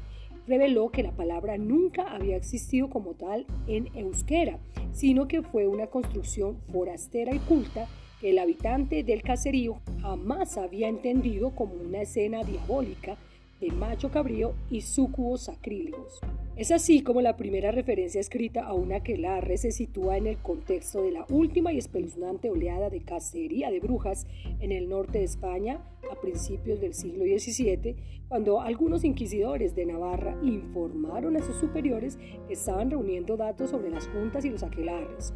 reveló 0.46 0.90
que 0.90 1.02
la 1.02 1.12
palabra 1.12 1.58
nunca 1.58 2.14
había 2.14 2.36
existido 2.36 2.88
como 2.88 3.14
tal 3.14 3.46
en 3.66 3.88
euskera, 3.96 4.58
sino 4.92 5.26
que 5.26 5.42
fue 5.42 5.66
una 5.66 5.88
construcción 5.88 6.58
forastera 6.72 7.34
y 7.34 7.38
culta 7.40 7.88
que 8.20 8.30
el 8.30 8.38
habitante 8.38 9.02
del 9.02 9.22
caserío 9.22 9.80
jamás 10.00 10.56
había 10.56 10.88
entendido 10.88 11.54
como 11.54 11.74
una 11.74 12.02
escena 12.02 12.44
diabólica 12.44 13.16
de 13.60 13.70
macho 13.70 14.10
cabrío 14.10 14.54
y 14.70 14.82
súcubos 14.82 15.42
sacrílegos. 15.42 16.20
Es 16.56 16.70
así 16.70 17.02
como 17.02 17.20
la 17.20 17.36
primera 17.36 17.70
referencia 17.70 18.20
escrita 18.20 18.64
a 18.66 18.72
una 18.72 18.96
aquelarre 18.96 19.58
se 19.58 19.72
sitúa 19.72 20.16
en 20.16 20.26
el 20.26 20.38
contexto 20.38 21.02
de 21.02 21.12
la 21.12 21.26
última 21.28 21.72
y 21.72 21.78
espeluznante 21.78 22.50
oleada 22.50 22.88
de 22.88 23.02
cacería 23.02 23.70
de 23.70 23.80
brujas 23.80 24.26
en 24.60 24.72
el 24.72 24.88
norte 24.88 25.18
de 25.18 25.24
España 25.24 25.80
a 26.10 26.20
principios 26.20 26.80
del 26.80 26.94
siglo 26.94 27.24
XVII, 27.24 27.96
cuando 28.28 28.60
algunos 28.60 29.04
inquisidores 29.04 29.74
de 29.74 29.86
Navarra 29.86 30.36
informaron 30.42 31.36
a 31.36 31.42
sus 31.42 31.56
superiores 31.56 32.18
que 32.46 32.54
estaban 32.54 32.90
reuniendo 32.90 33.36
datos 33.36 33.70
sobre 33.70 33.90
las 33.90 34.08
juntas 34.08 34.44
y 34.44 34.50
los 34.50 34.62
aquelarres. 34.62 35.34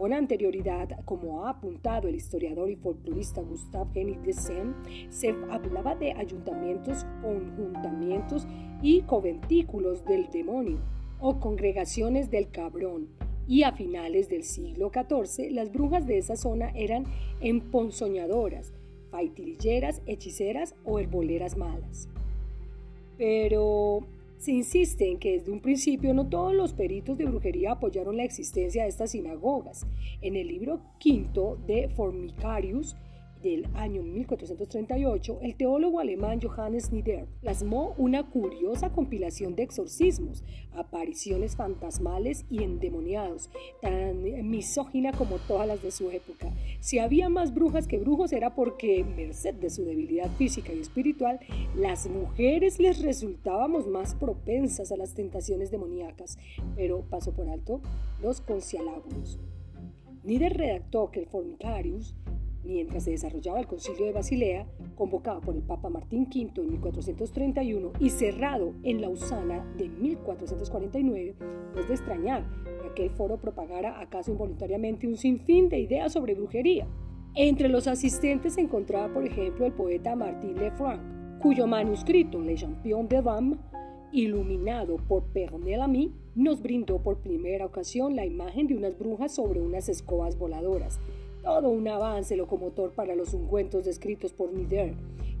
Con 0.00 0.14
anterioridad, 0.14 1.04
como 1.04 1.44
ha 1.44 1.50
apuntado 1.50 2.08
el 2.08 2.14
historiador 2.14 2.70
y 2.70 2.76
folclorista 2.76 3.42
Gustave 3.42 4.00
Henning 4.00 4.22
de 4.22 4.32
Seine, 4.32 4.72
se 5.10 5.28
hablaba 5.50 5.94
de 5.94 6.12
ayuntamientos, 6.12 7.04
conjuntamientos 7.20 8.46
y 8.80 9.02
conventículos 9.02 10.02
del 10.06 10.30
demonio 10.30 10.78
o 11.20 11.38
congregaciones 11.38 12.30
del 12.30 12.50
cabrón. 12.50 13.08
Y 13.46 13.64
a 13.64 13.72
finales 13.72 14.30
del 14.30 14.44
siglo 14.44 14.90
XIV, 14.90 15.50
las 15.50 15.70
brujas 15.70 16.06
de 16.06 16.16
esa 16.16 16.36
zona 16.36 16.70
eran 16.74 17.04
emponzoñadoras, 17.42 18.72
faitililleras, 19.10 20.00
hechiceras 20.06 20.74
o 20.82 20.98
herboleras 20.98 21.58
malas. 21.58 22.08
Pero 23.18 24.00
se 24.40 24.52
insiste 24.52 25.06
en 25.06 25.18
que 25.18 25.32
desde 25.32 25.52
un 25.52 25.60
principio 25.60 26.14
no 26.14 26.26
todos 26.26 26.54
los 26.54 26.72
peritos 26.72 27.18
de 27.18 27.26
brujería 27.26 27.72
apoyaron 27.72 28.16
la 28.16 28.24
existencia 28.24 28.84
de 28.84 28.88
estas 28.88 29.10
sinagogas. 29.10 29.86
En 30.22 30.34
el 30.34 30.48
libro 30.48 30.80
quinto 30.98 31.58
de 31.66 31.90
Formicarius, 31.90 32.96
del 33.42 33.66
año 33.74 34.02
1438, 34.02 35.38
el 35.42 35.56
teólogo 35.56 36.00
alemán 36.00 36.40
Johannes 36.40 36.92
Nieder 36.92 37.26
plasmó 37.40 37.94
una 37.96 38.28
curiosa 38.28 38.90
compilación 38.90 39.56
de 39.56 39.62
exorcismos, 39.62 40.44
apariciones 40.72 41.56
fantasmales 41.56 42.44
y 42.50 42.62
endemoniados, 42.62 43.50
tan 43.80 44.22
misógina 44.48 45.12
como 45.12 45.38
todas 45.38 45.66
las 45.66 45.82
de 45.82 45.90
su 45.90 46.10
época. 46.10 46.52
Si 46.80 46.98
había 46.98 47.28
más 47.28 47.54
brujas 47.54 47.86
que 47.86 47.98
brujos 47.98 48.32
era 48.32 48.54
porque, 48.54 49.04
merced 49.04 49.54
de 49.54 49.70
su 49.70 49.84
debilidad 49.84 50.30
física 50.36 50.72
y 50.72 50.80
espiritual, 50.80 51.40
las 51.74 52.08
mujeres 52.08 52.78
les 52.78 53.00
resultábamos 53.02 53.86
más 53.86 54.14
propensas 54.14 54.92
a 54.92 54.96
las 54.96 55.14
tentaciones 55.14 55.70
demoníacas, 55.70 56.38
pero 56.76 57.02
pasó 57.08 57.32
por 57.32 57.48
alto 57.48 57.80
los 58.20 58.40
concialábulos. 58.40 59.38
Nieder 60.22 60.54
redactó 60.54 61.10
que 61.10 61.20
el 61.20 61.26
Formicarius 61.26 62.14
mientras 62.64 63.04
se 63.04 63.12
desarrollaba 63.12 63.60
el 63.60 63.66
concilio 63.66 64.06
de 64.06 64.12
Basilea, 64.12 64.66
convocado 64.94 65.40
por 65.40 65.54
el 65.54 65.62
Papa 65.62 65.88
Martín 65.88 66.28
V 66.32 66.62
en 66.62 66.70
1431 66.70 67.92
y 67.98 68.10
cerrado 68.10 68.74
en 68.82 69.00
Lausana 69.00 69.64
de 69.76 69.88
1449, 69.88 71.34
no 71.74 71.80
es 71.80 71.88
de 71.88 71.94
extrañar 71.94 72.44
que 72.82 72.88
aquel 72.88 73.10
foro 73.10 73.38
propagara 73.38 74.00
acaso 74.00 74.32
involuntariamente 74.32 75.06
un 75.06 75.16
sinfín 75.16 75.68
de 75.68 75.80
ideas 75.80 76.12
sobre 76.12 76.34
brujería. 76.34 76.86
Entre 77.34 77.68
los 77.68 77.86
asistentes 77.86 78.54
se 78.54 78.60
encontraba, 78.60 79.12
por 79.12 79.24
ejemplo, 79.24 79.64
el 79.64 79.72
poeta 79.72 80.16
Martín 80.16 80.56
Lefranc, 80.56 81.00
cuyo 81.40 81.66
manuscrito 81.66 82.40
Le 82.40 82.56
Champion 82.56 83.08
de 83.08 83.22
Dames, 83.22 83.58
iluminado 84.12 84.96
por 84.96 85.24
Pernel 85.32 85.78
Lamy, 85.78 86.12
nos 86.34 86.60
brindó 86.60 87.02
por 87.02 87.20
primera 87.20 87.66
ocasión 87.66 88.16
la 88.16 88.26
imagen 88.26 88.66
de 88.66 88.76
unas 88.76 88.98
brujas 88.98 89.34
sobre 89.34 89.60
unas 89.60 89.88
escobas 89.88 90.36
voladoras, 90.36 90.98
todo 91.42 91.70
un 91.70 91.88
avance 91.88 92.36
locomotor 92.36 92.92
para 92.92 93.14
los 93.14 93.34
ungüentos 93.34 93.84
descritos 93.84 94.32
por 94.32 94.52
Nider. 94.52 94.94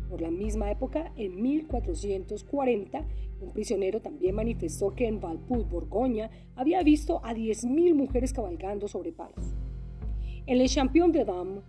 Por 0.08 0.20
la 0.20 0.30
misma 0.30 0.70
época, 0.70 1.12
en 1.16 1.40
1440, 1.40 3.06
un 3.40 3.52
prisionero 3.52 4.00
también 4.00 4.34
manifestó 4.34 4.94
que 4.94 5.06
en 5.06 5.20
Valput, 5.20 5.68
Borgoña, 5.68 6.30
había 6.56 6.82
visto 6.82 7.20
a 7.24 7.32
10.000 7.32 7.94
mujeres 7.94 8.32
cabalgando 8.32 8.88
sobre 8.88 9.12
palos. 9.12 9.54
En 10.46 10.58
Le 10.58 10.68
Champion 10.68 11.12
de 11.12 11.24
Dames, 11.24 11.62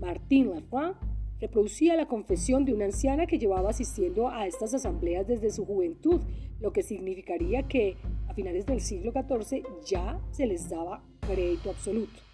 Martin 0.00 0.50
Lafont 0.50 0.96
reproducía 1.40 1.96
la 1.96 2.06
confesión 2.06 2.64
de 2.64 2.72
una 2.72 2.86
anciana 2.86 3.26
que 3.26 3.38
llevaba 3.38 3.70
asistiendo 3.70 4.28
a 4.28 4.46
estas 4.46 4.74
asambleas 4.74 5.26
desde 5.26 5.50
su 5.50 5.66
juventud, 5.66 6.20
lo 6.60 6.72
que 6.72 6.82
significaría 6.82 7.68
que 7.68 7.96
a 8.28 8.34
finales 8.34 8.64
del 8.64 8.80
siglo 8.80 9.12
XIV 9.12 9.64
ya 9.84 10.20
se 10.30 10.46
les 10.46 10.70
daba 10.70 11.04
crédito 11.20 11.70
absoluto. 11.70 12.31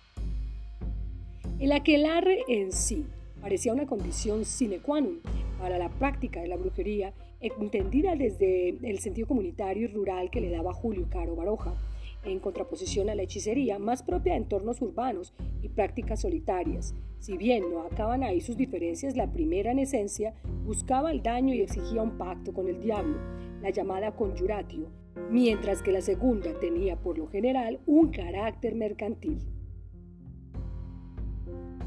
El 1.58 1.72
aquelarre 1.72 2.44
en 2.46 2.70
sí 2.70 3.04
parecía 3.40 3.72
una 3.72 3.84
condición 3.84 4.44
sine 4.44 4.78
qua 4.78 5.00
non 5.00 5.18
para 5.58 5.76
la 5.76 5.88
práctica 5.90 6.40
de 6.40 6.46
la 6.46 6.56
brujería, 6.56 7.12
entendida 7.40 8.14
desde 8.14 8.78
el 8.88 9.00
sentido 9.00 9.26
comunitario 9.26 9.88
y 9.88 9.90
rural 9.90 10.30
que 10.30 10.40
le 10.40 10.50
daba 10.50 10.72
Julio 10.72 11.08
Caro 11.10 11.34
Baroja, 11.34 11.74
en 12.22 12.38
contraposición 12.38 13.10
a 13.10 13.16
la 13.16 13.22
hechicería 13.22 13.80
más 13.80 14.04
propia 14.04 14.34
de 14.34 14.38
entornos 14.38 14.80
urbanos 14.80 15.34
y 15.60 15.68
prácticas 15.68 16.20
solitarias. 16.20 16.94
Si 17.18 17.36
bien 17.36 17.68
no 17.72 17.82
acaban 17.82 18.22
ahí 18.22 18.40
sus 18.40 18.56
diferencias, 18.56 19.16
la 19.16 19.32
primera 19.32 19.72
en 19.72 19.80
esencia 19.80 20.34
buscaba 20.64 21.10
el 21.10 21.24
daño 21.24 21.54
y 21.54 21.62
exigía 21.62 22.02
un 22.02 22.18
pacto 22.18 22.52
con 22.52 22.68
el 22.68 22.80
diablo, 22.80 23.18
la 23.62 23.70
llamada 23.70 24.14
conjuratio, 24.14 24.86
mientras 25.28 25.82
que 25.82 25.90
la 25.90 26.02
segunda 26.02 26.56
tenía 26.60 26.94
por 26.94 27.18
lo 27.18 27.26
general 27.26 27.80
un 27.84 28.12
carácter 28.12 28.76
mercantil. 28.76 29.57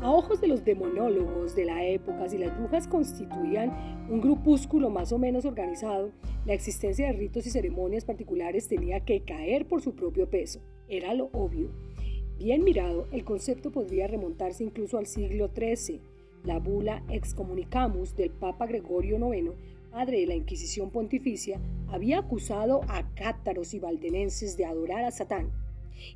A 0.02 0.10
ojos 0.10 0.42
de 0.42 0.48
los 0.48 0.66
demonólogos 0.66 1.56
de 1.56 1.64
la 1.64 1.86
época, 1.86 2.28
si 2.28 2.40
las 2.40 2.58
brujas 2.58 2.88
constituían 2.88 4.08
un 4.10 4.20
grupúsculo 4.20 4.90
más 4.90 5.12
o 5.12 5.20
menos 5.20 5.46
organizado, 5.46 6.12
la 6.44 6.54
existencia 6.54 7.06
de 7.06 7.14
ritos 7.14 7.46
y 7.46 7.52
ceremonias 7.52 8.04
particulares 8.04 8.68
tenía 8.68 9.02
que 9.02 9.22
caer 9.22 9.68
por 9.68 9.84
su 9.84 9.94
propio 9.94 10.28
peso. 10.28 10.60
Era 10.90 11.14
lo 11.14 11.30
obvio. 11.34 11.70
Bien 12.40 12.64
mirado, 12.64 13.08
el 13.12 13.24
concepto 13.24 13.72
podría 13.72 14.08
remontarse 14.08 14.64
incluso 14.64 14.98
al 14.98 15.06
siglo 15.06 15.52
XIII. 15.56 16.02
La 16.46 16.58
bula 16.58 17.04
Excommunicamus 17.08 18.16
del 18.16 18.32
Papa 18.32 18.66
Gregorio 18.66 19.20
IX, 19.32 19.52
padre 19.92 20.22
de 20.22 20.26
la 20.26 20.34
Inquisición 20.34 20.90
Pontificia, 20.90 21.62
había 21.90 22.18
acusado 22.18 22.82
a 22.88 23.08
cátaros 23.14 23.76
y 23.76 23.80
valdenenses 23.80 24.58
de 24.58 24.66
adorar 24.66 25.04
a 25.04 25.12
Satán. 25.12 25.52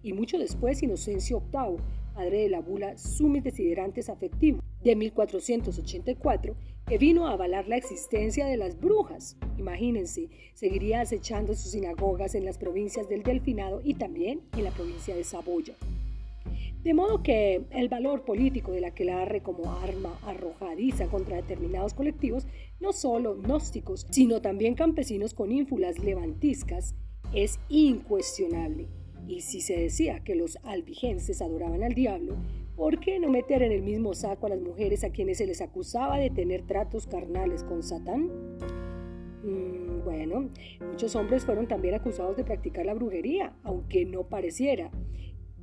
Y 0.02 0.14
mucho 0.14 0.40
después, 0.40 0.82
Inocencio 0.82 1.44
VIII 1.52 2.05
padre 2.16 2.44
de 2.44 2.50
la 2.50 2.62
bula 2.62 2.98
Sumis 2.98 3.44
Desiderantes 3.44 4.10
Afectivos 4.10 4.64
de 4.84 4.96
1484, 4.96 6.56
que 6.88 6.98
vino 6.98 7.28
a 7.28 7.34
avalar 7.34 7.68
la 7.68 7.76
existencia 7.76 8.46
de 8.46 8.56
las 8.56 8.80
brujas. 8.80 9.38
Imagínense, 9.58 10.30
seguiría 10.54 11.02
acechando 11.02 11.54
sus 11.54 11.72
sinagogas 11.72 12.34
en 12.36 12.46
las 12.46 12.58
provincias 12.58 13.10
del 13.10 13.24
Delfinado 13.24 13.82
y 13.84 13.96
también 13.96 14.42
en 14.56 14.64
la 14.64 14.72
provincia 14.72 15.16
de 15.16 15.24
Saboya. 15.24 15.76
De 16.84 16.94
modo 16.94 17.24
que 17.24 17.66
el 17.72 17.90
valor 17.90 18.24
político 18.24 18.72
de 18.72 18.80
la 18.80 18.90
aquelarre 18.90 19.42
como 19.42 19.74
arma 19.74 20.20
arrojadiza 20.22 21.08
contra 21.08 21.38
determinados 21.38 21.96
colectivos, 21.96 22.48
no 22.80 22.94
solo 22.94 23.36
gnósticos, 23.36 24.06
sino 24.12 24.40
también 24.40 24.76
campesinos 24.76 25.34
con 25.34 25.52
ínfulas 25.52 25.98
levantiscas, 25.98 26.94
es 27.34 27.60
incuestionable. 27.70 28.88
Y 29.28 29.42
si 29.42 29.62
se 29.62 29.78
decía 29.78 30.24
que 30.24 30.36
los 30.36 30.58
albigenses 30.64 31.42
adoraban 31.42 31.84
al 31.84 31.94
diablo, 31.94 32.36
¿por 32.76 33.00
qué 33.00 33.20
no 33.20 33.30
meter 33.30 33.64
en 33.64 33.72
el 33.72 33.82
mismo 33.82 34.14
saco 34.14 34.46
a 34.46 34.50
las 34.50 34.62
mujeres 34.62 35.04
a 35.04 35.10
quienes 35.10 35.40
se 35.40 35.48
les 35.48 35.62
acusaba 35.62 36.18
de 36.18 36.30
tener 36.30 36.64
tratos 36.64 37.08
carnales 37.08 37.64
con 37.64 37.82
Satán? 37.82 38.30
Mm, 39.44 40.04
bueno, 40.04 40.50
muchos 40.92 41.16
hombres 41.16 41.46
fueron 41.46 41.68
también 41.68 41.96
acusados 41.96 42.38
de 42.38 42.44
practicar 42.44 42.86
la 42.86 42.94
brujería, 42.94 43.56
aunque 43.64 44.06
no 44.06 44.24
pareciera. 44.24 44.92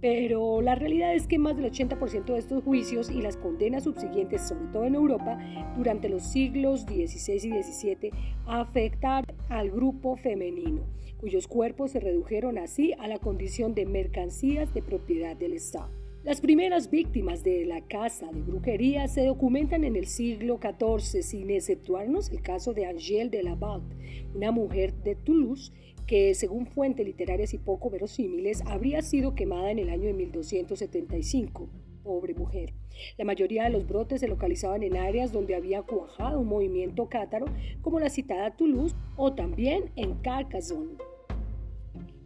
Pero 0.02 0.60
la 0.62 0.74
realidad 0.74 1.14
es 1.14 1.28
que 1.28 1.38
más 1.38 1.56
del 1.56 1.70
80% 1.70 2.24
de 2.24 2.38
estos 2.38 2.64
juicios 2.64 3.08
y 3.08 3.22
las 3.22 3.36
condenas 3.36 3.84
subsiguientes, 3.84 4.48
sobre 4.48 4.66
todo 4.72 4.84
en 4.84 4.96
Europa, 4.96 5.38
durante 5.76 6.08
los 6.08 6.24
siglos 6.24 6.80
XVI 6.80 7.34
y 7.34 7.62
XVII, 7.62 8.10
afectaron 8.44 9.36
al 9.48 9.70
grupo 9.70 10.16
femenino, 10.16 10.82
cuyos 11.20 11.46
cuerpos 11.46 11.92
se 11.92 12.00
redujeron 12.00 12.58
así 12.58 12.92
a 12.98 13.06
la 13.06 13.18
condición 13.18 13.74
de 13.74 13.86
mercancías 13.86 14.74
de 14.74 14.82
propiedad 14.82 15.36
del 15.36 15.52
Estado. 15.52 15.92
Las 16.24 16.40
primeras 16.40 16.90
víctimas 16.90 17.44
de 17.44 17.64
la 17.64 17.80
caza 17.80 18.26
de 18.32 18.42
brujería 18.42 19.06
se 19.06 19.24
documentan 19.24 19.84
en 19.84 19.94
el 19.94 20.06
siglo 20.06 20.58
XIV, 20.60 21.22
sin 21.22 21.50
exceptuarnos 21.50 22.30
el 22.30 22.42
caso 22.42 22.72
de 22.74 22.86
Angèle 22.86 23.30
de 23.30 23.44
Laval, 23.44 23.82
una 24.34 24.50
mujer 24.50 24.94
de 25.02 25.14
Toulouse 25.14 25.72
que, 26.12 26.34
según 26.34 26.66
fuentes 26.66 27.06
literarias 27.06 27.54
y 27.54 27.58
poco 27.58 27.88
verosímiles, 27.88 28.62
habría 28.66 29.00
sido 29.00 29.34
quemada 29.34 29.70
en 29.70 29.78
el 29.78 29.88
año 29.88 30.08
de 30.08 30.12
1275. 30.12 31.70
Pobre 32.02 32.34
mujer. 32.34 32.74
La 33.16 33.24
mayoría 33.24 33.64
de 33.64 33.70
los 33.70 33.86
brotes 33.86 34.20
se 34.20 34.28
localizaban 34.28 34.82
en 34.82 34.98
áreas 34.98 35.32
donde 35.32 35.54
había 35.54 35.80
cuajado 35.80 36.38
un 36.40 36.48
movimiento 36.48 37.08
cátaro, 37.08 37.46
como 37.80 37.98
la 37.98 38.10
citada 38.10 38.54
Toulouse, 38.54 38.94
o 39.16 39.32
también 39.32 39.90
en 39.96 40.16
Carcassonne. 40.16 40.98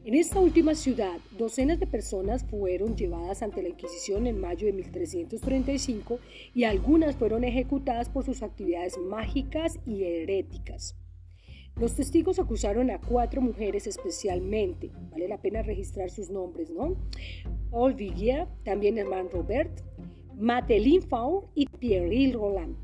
En 0.05 0.15
esta 0.15 0.41
última 0.41 0.75
ciudad, 0.75 1.21
docenas 1.39 1.79
de 1.79 1.87
personas 1.87 2.45
fueron 2.45 2.97
llevadas 2.97 3.41
ante 3.45 3.63
la 3.63 3.69
Inquisición 3.69 4.27
en 4.27 4.41
mayo 4.41 4.67
de 4.67 4.73
1335 4.73 6.19
y 6.57 6.65
algunas 6.65 7.15
fueron 7.15 7.45
ejecutadas 7.45 8.09
por 8.09 8.25
sus 8.25 8.43
actividades 8.43 8.99
mágicas 8.99 9.79
y 9.87 10.03
heréticas. 10.03 10.97
Los 11.79 11.95
testigos 11.95 12.39
acusaron 12.39 12.91
a 12.91 12.99
cuatro 12.99 13.43
mujeres 13.43 13.87
especialmente, 13.87 14.91
vale 15.11 15.29
la 15.29 15.37
pena 15.37 15.61
registrar 15.61 16.09
sus 16.09 16.31
nombres, 16.31 16.71
¿no? 16.71 16.97
Paul 17.71 17.93
Villiers, 17.93 18.49
también 18.65 18.97
hermano 18.97 19.29
Robert, 19.31 19.83
Matelin 20.39 21.03
Faure 21.03 21.49
y 21.55 21.67
Pierre 21.67 22.33
Roland, 22.33 22.77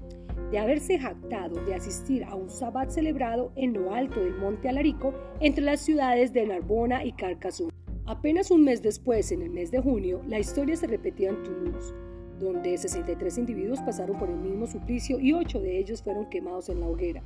de 0.50 0.58
haberse 0.58 0.98
jactado 0.98 1.64
de 1.64 1.74
asistir 1.74 2.22
a 2.24 2.34
un 2.34 2.50
sabbat 2.50 2.90
celebrado 2.90 3.50
en 3.56 3.72
lo 3.72 3.94
alto 3.94 4.20
del 4.20 4.36
monte 4.36 4.68
Alarico 4.68 5.14
entre 5.40 5.64
las 5.64 5.80
ciudades 5.80 6.34
de 6.34 6.46
Narbona 6.46 7.02
y 7.02 7.12
Carcassonne. 7.12 7.72
Apenas 8.04 8.50
un 8.50 8.62
mes 8.62 8.82
después, 8.82 9.32
en 9.32 9.40
el 9.40 9.48
mes 9.48 9.70
de 9.70 9.80
junio, 9.80 10.20
la 10.28 10.38
historia 10.38 10.76
se 10.76 10.86
repetía 10.86 11.30
en 11.30 11.42
Toulouse, 11.42 11.94
donde 12.38 12.76
63 12.76 13.38
individuos 13.38 13.80
pasaron 13.80 14.18
por 14.18 14.28
el 14.28 14.36
mismo 14.36 14.66
suplicio 14.66 15.18
y 15.18 15.32
ocho 15.32 15.60
de 15.60 15.78
ellos 15.78 16.02
fueron 16.02 16.28
quemados 16.28 16.68
en 16.68 16.80
la 16.80 16.88
hoguera. 16.88 17.22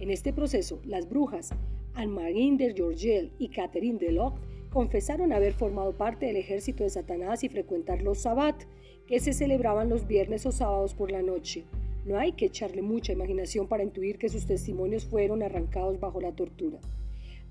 En 0.00 0.08
este 0.10 0.32
proceso, 0.32 0.80
las 0.86 1.10
brujas 1.10 1.50
Anne-Marie 1.92 2.56
de 2.56 2.72
Georgel 2.72 3.32
y 3.38 3.48
Catherine 3.48 3.98
de 3.98 4.12
Locke 4.12 4.40
confesaron 4.70 5.30
haber 5.30 5.52
formado 5.52 5.92
parte 5.92 6.24
del 6.24 6.36
ejército 6.36 6.84
de 6.84 6.90
Satanás 6.90 7.44
y 7.44 7.50
frecuentar 7.50 8.00
los 8.00 8.20
sabbat, 8.20 8.64
que 9.06 9.20
se 9.20 9.34
celebraban 9.34 9.90
los 9.90 10.06
viernes 10.06 10.46
o 10.46 10.52
sábados 10.52 10.94
por 10.94 11.10
la 11.10 11.20
noche. 11.20 11.64
No 12.06 12.16
hay 12.16 12.32
que 12.32 12.46
echarle 12.46 12.80
mucha 12.80 13.12
imaginación 13.12 13.68
para 13.68 13.82
intuir 13.82 14.16
que 14.16 14.30
sus 14.30 14.46
testimonios 14.46 15.04
fueron 15.04 15.42
arrancados 15.42 16.00
bajo 16.00 16.18
la 16.22 16.32
tortura. 16.32 16.78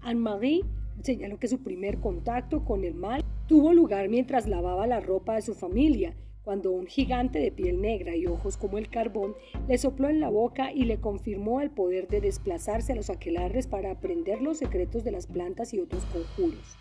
Anne-Marie 0.02 0.64
señaló 1.04 1.38
que 1.38 1.50
su 1.50 1.60
primer 1.60 2.00
contacto 2.00 2.66
con 2.66 2.84
el 2.84 2.96
mal 2.96 3.24
tuvo 3.48 3.74
lugar 3.74 4.10
mientras 4.10 4.48
lavaba 4.48 4.88
la 4.88 5.02
ropa 5.02 5.36
de 5.36 5.44
su 5.44 5.54
familia 5.54 6.16
cuando 6.50 6.72
un 6.72 6.88
gigante 6.88 7.38
de 7.38 7.52
piel 7.52 7.80
negra 7.80 8.16
y 8.16 8.26
ojos 8.26 8.58
como 8.58 8.80
el 8.80 8.90
carbón 8.90 9.36
le 9.68 9.78
sopló 9.78 10.10
en 10.10 10.20
la 10.20 10.30
boca 10.30 10.74
y 10.74 10.86
le 10.86 11.00
confirmó 11.00 11.62
el 11.62 11.70
poder 11.70 12.08
de 12.08 12.22
desplazarse 12.22 12.92
a 12.92 12.96
los 12.96 13.12
aquelarres 13.12 13.68
para 13.68 13.92
aprender 13.92 14.42
los 14.42 14.58
secretos 14.58 15.04
de 15.04 15.12
las 15.12 15.28
plantas 15.28 15.76
y 15.76 15.80
otros 15.80 16.06
conjuros. 16.06 16.76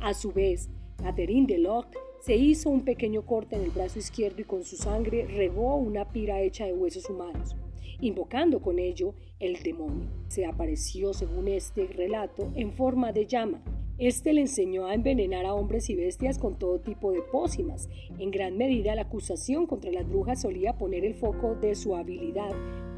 A 0.00 0.12
su 0.12 0.32
vez, 0.32 0.68
Catherine 1.02 1.46
de 1.46 1.56
Locke 1.56 1.96
se 2.20 2.36
hizo 2.36 2.68
un 2.68 2.84
pequeño 2.84 3.24
corte 3.24 3.56
en 3.56 3.62
el 3.62 3.70
brazo 3.70 3.98
izquierdo 3.98 4.42
y 4.42 4.44
con 4.44 4.64
su 4.64 4.76
sangre 4.76 5.24
regó 5.24 5.76
una 5.76 6.12
pira 6.12 6.42
hecha 6.42 6.66
de 6.66 6.74
huesos 6.74 7.08
humanos, 7.08 7.56
invocando 8.02 8.60
con 8.60 8.78
ello 8.78 9.14
el 9.38 9.62
demonio. 9.62 10.10
Se 10.28 10.44
apareció, 10.44 11.14
según 11.14 11.48
este 11.48 11.86
relato, 11.86 12.52
en 12.54 12.70
forma 12.70 13.12
de 13.14 13.24
llama 13.24 13.62
Este 14.00 14.32
le 14.32 14.40
enseñó 14.40 14.86
a 14.86 14.94
envenenar 14.94 15.44
a 15.44 15.52
hombres 15.52 15.90
y 15.90 15.94
bestias 15.94 16.38
con 16.38 16.58
todo 16.58 16.80
tipo 16.80 17.12
de 17.12 17.20
pócimas. 17.20 17.90
En 18.18 18.30
gran 18.30 18.56
medida 18.56 18.94
la 18.94 19.02
acusación 19.02 19.66
contra 19.66 19.92
las 19.92 20.08
brujas 20.08 20.40
solía 20.40 20.78
poner 20.78 21.04
el 21.04 21.12
foco 21.12 21.54
de 21.56 21.74
su 21.74 21.94
habilidad 21.94 22.50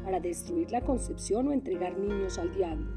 para 0.05 0.21
destruir 0.21 0.71
la 0.71 0.79
concepción 0.79 1.49
o 1.49 1.51
entregar 1.51 1.99
niños 1.99 2.37
al 2.37 2.55
diablo. 2.55 2.87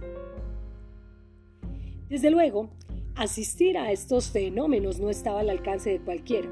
Desde 2.08 2.30
luego, 2.30 2.70
asistir 3.16 3.76
a 3.76 3.90
estos 3.90 4.30
fenómenos 4.30 5.00
no 5.00 5.10
estaba 5.10 5.40
al 5.40 5.50
alcance 5.50 5.90
de 5.90 6.00
cualquiera. 6.00 6.48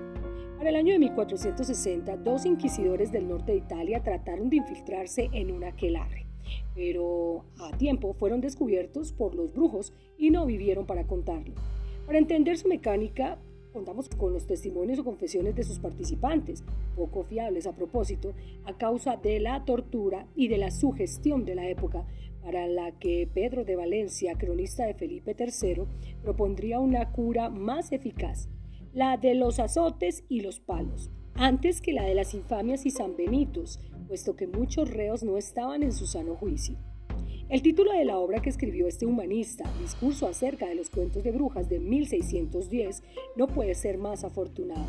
Para 0.59 0.71
el 0.71 0.77
año 0.77 0.95
de 0.95 0.99
1460, 0.99 2.17
dos 2.17 2.47
inquisidores 2.47 3.13
del 3.13 3.29
norte 3.29 3.53
de 3.53 3.59
Italia 3.59 4.03
trataron 4.03 4.51
de 4.51 4.57
infiltrarse 4.57 5.31
en 5.33 5.53
un 5.53 5.63
aquelarre 5.63 6.24
pero 6.75 7.45
a 7.59 7.77
tiempo 7.77 8.15
fueron 8.15 8.41
descubiertos 8.41 9.13
por 9.13 9.35
los 9.35 9.53
brujos 9.53 9.93
y 10.19 10.31
no 10.31 10.47
vivieron 10.47 10.87
para 10.87 11.07
contarlo. 11.07 11.55
Para 12.07 12.19
entender 12.19 12.59
su 12.59 12.69
mecánica, 12.69 13.39
contamos 13.73 14.09
con 14.09 14.33
los 14.33 14.47
testimonios 14.47 15.01
o 15.01 15.05
confesiones 15.05 15.57
de 15.57 15.65
sus 15.65 15.81
participantes, 15.81 16.63
poco 16.95 17.25
fiables 17.25 17.67
a 17.67 17.75
propósito, 17.75 18.33
a 18.65 18.77
causa 18.77 19.17
de 19.17 19.41
la 19.41 19.65
tortura 19.65 20.27
y 20.37 20.49
de 20.49 20.59
la 20.59 20.71
sugestión 20.71 21.45
de 21.45 21.57
la 21.57 21.69
época, 21.69 22.07
para 22.41 22.69
la 22.69 22.93
que 22.93 23.29
Pedro 23.33 23.65
de 23.65 23.75
Valencia, 23.75 24.37
cronista 24.37 24.87
de 24.87 24.95
Felipe 24.95 25.35
III, 25.37 25.85
propondría 26.23 26.79
una 26.79 27.11
cura 27.11 27.49
más 27.49 27.91
eficaz, 27.91 28.49
la 28.93 29.17
de 29.17 29.35
los 29.35 29.59
azotes 29.59 30.25
y 30.29 30.41
los 30.41 30.61
palos, 30.61 31.11
antes 31.37 31.81
que 31.81 31.93
la 31.93 32.05
de 32.05 32.15
las 32.15 32.35
infamias 32.35 32.87
y 32.87 32.91
sanbenitos, 32.91 33.81
puesto 34.07 34.37
que 34.37 34.47
muchos 34.47 34.91
reos 34.91 35.23
no 35.23 35.37
estaban 35.37 35.83
en 35.83 35.93
su 35.93 36.07
sano 36.07 36.37
juicio. 36.37 36.77
El 37.49 37.61
título 37.61 37.93
de 37.93 38.05
la 38.05 38.19
obra 38.19 38.41
que 38.41 38.51
escribió 38.51 38.87
este 38.87 39.07
humanista, 39.07 39.65
Discurso 39.81 40.27
acerca 40.27 40.67
de 40.67 40.75
los 40.75 40.91
cuentos 40.91 41.23
de 41.25 41.33
brujas 41.33 41.69
de 41.69 41.79
1610, 41.79 43.03
no 43.37 43.47
puede 43.49 43.75
ser 43.75 43.99
más 43.99 44.25
afortunado. 44.25 44.87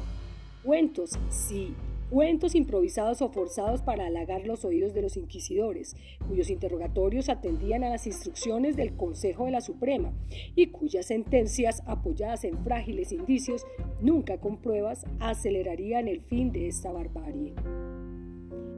Cuentos, 0.64 1.12
sí, 1.30 1.74
cuentos 2.16 2.56
improvisados 2.56 3.22
o 3.22 3.28
forzados 3.28 3.82
para 3.82 4.06
halagar 4.06 4.48
los 4.48 4.64
oídos 4.64 4.94
de 4.94 5.02
los 5.02 5.18
inquisidores, 5.18 5.98
cuyos 6.30 6.50
interrogatorios 6.50 7.28
atendían 7.28 7.84
a 7.84 7.90
las 7.90 8.08
instrucciones 8.08 8.78
del 8.78 8.96
Consejo 8.96 9.44
de 9.44 9.52
la 9.52 9.60
Suprema 9.60 10.14
y 10.56 10.68
cuyas 10.68 11.08
sentencias, 11.08 11.84
apoyadas 11.86 12.46
en 12.46 12.58
frágiles 12.64 13.12
indicios, 13.12 13.66
nunca 14.00 14.40
con 14.40 14.62
pruebas, 14.62 15.06
acelerarían 15.20 16.08
el 16.08 16.22
fin 16.22 16.54
de 16.54 16.70
esta 16.70 16.90
barbarie. 16.90 17.54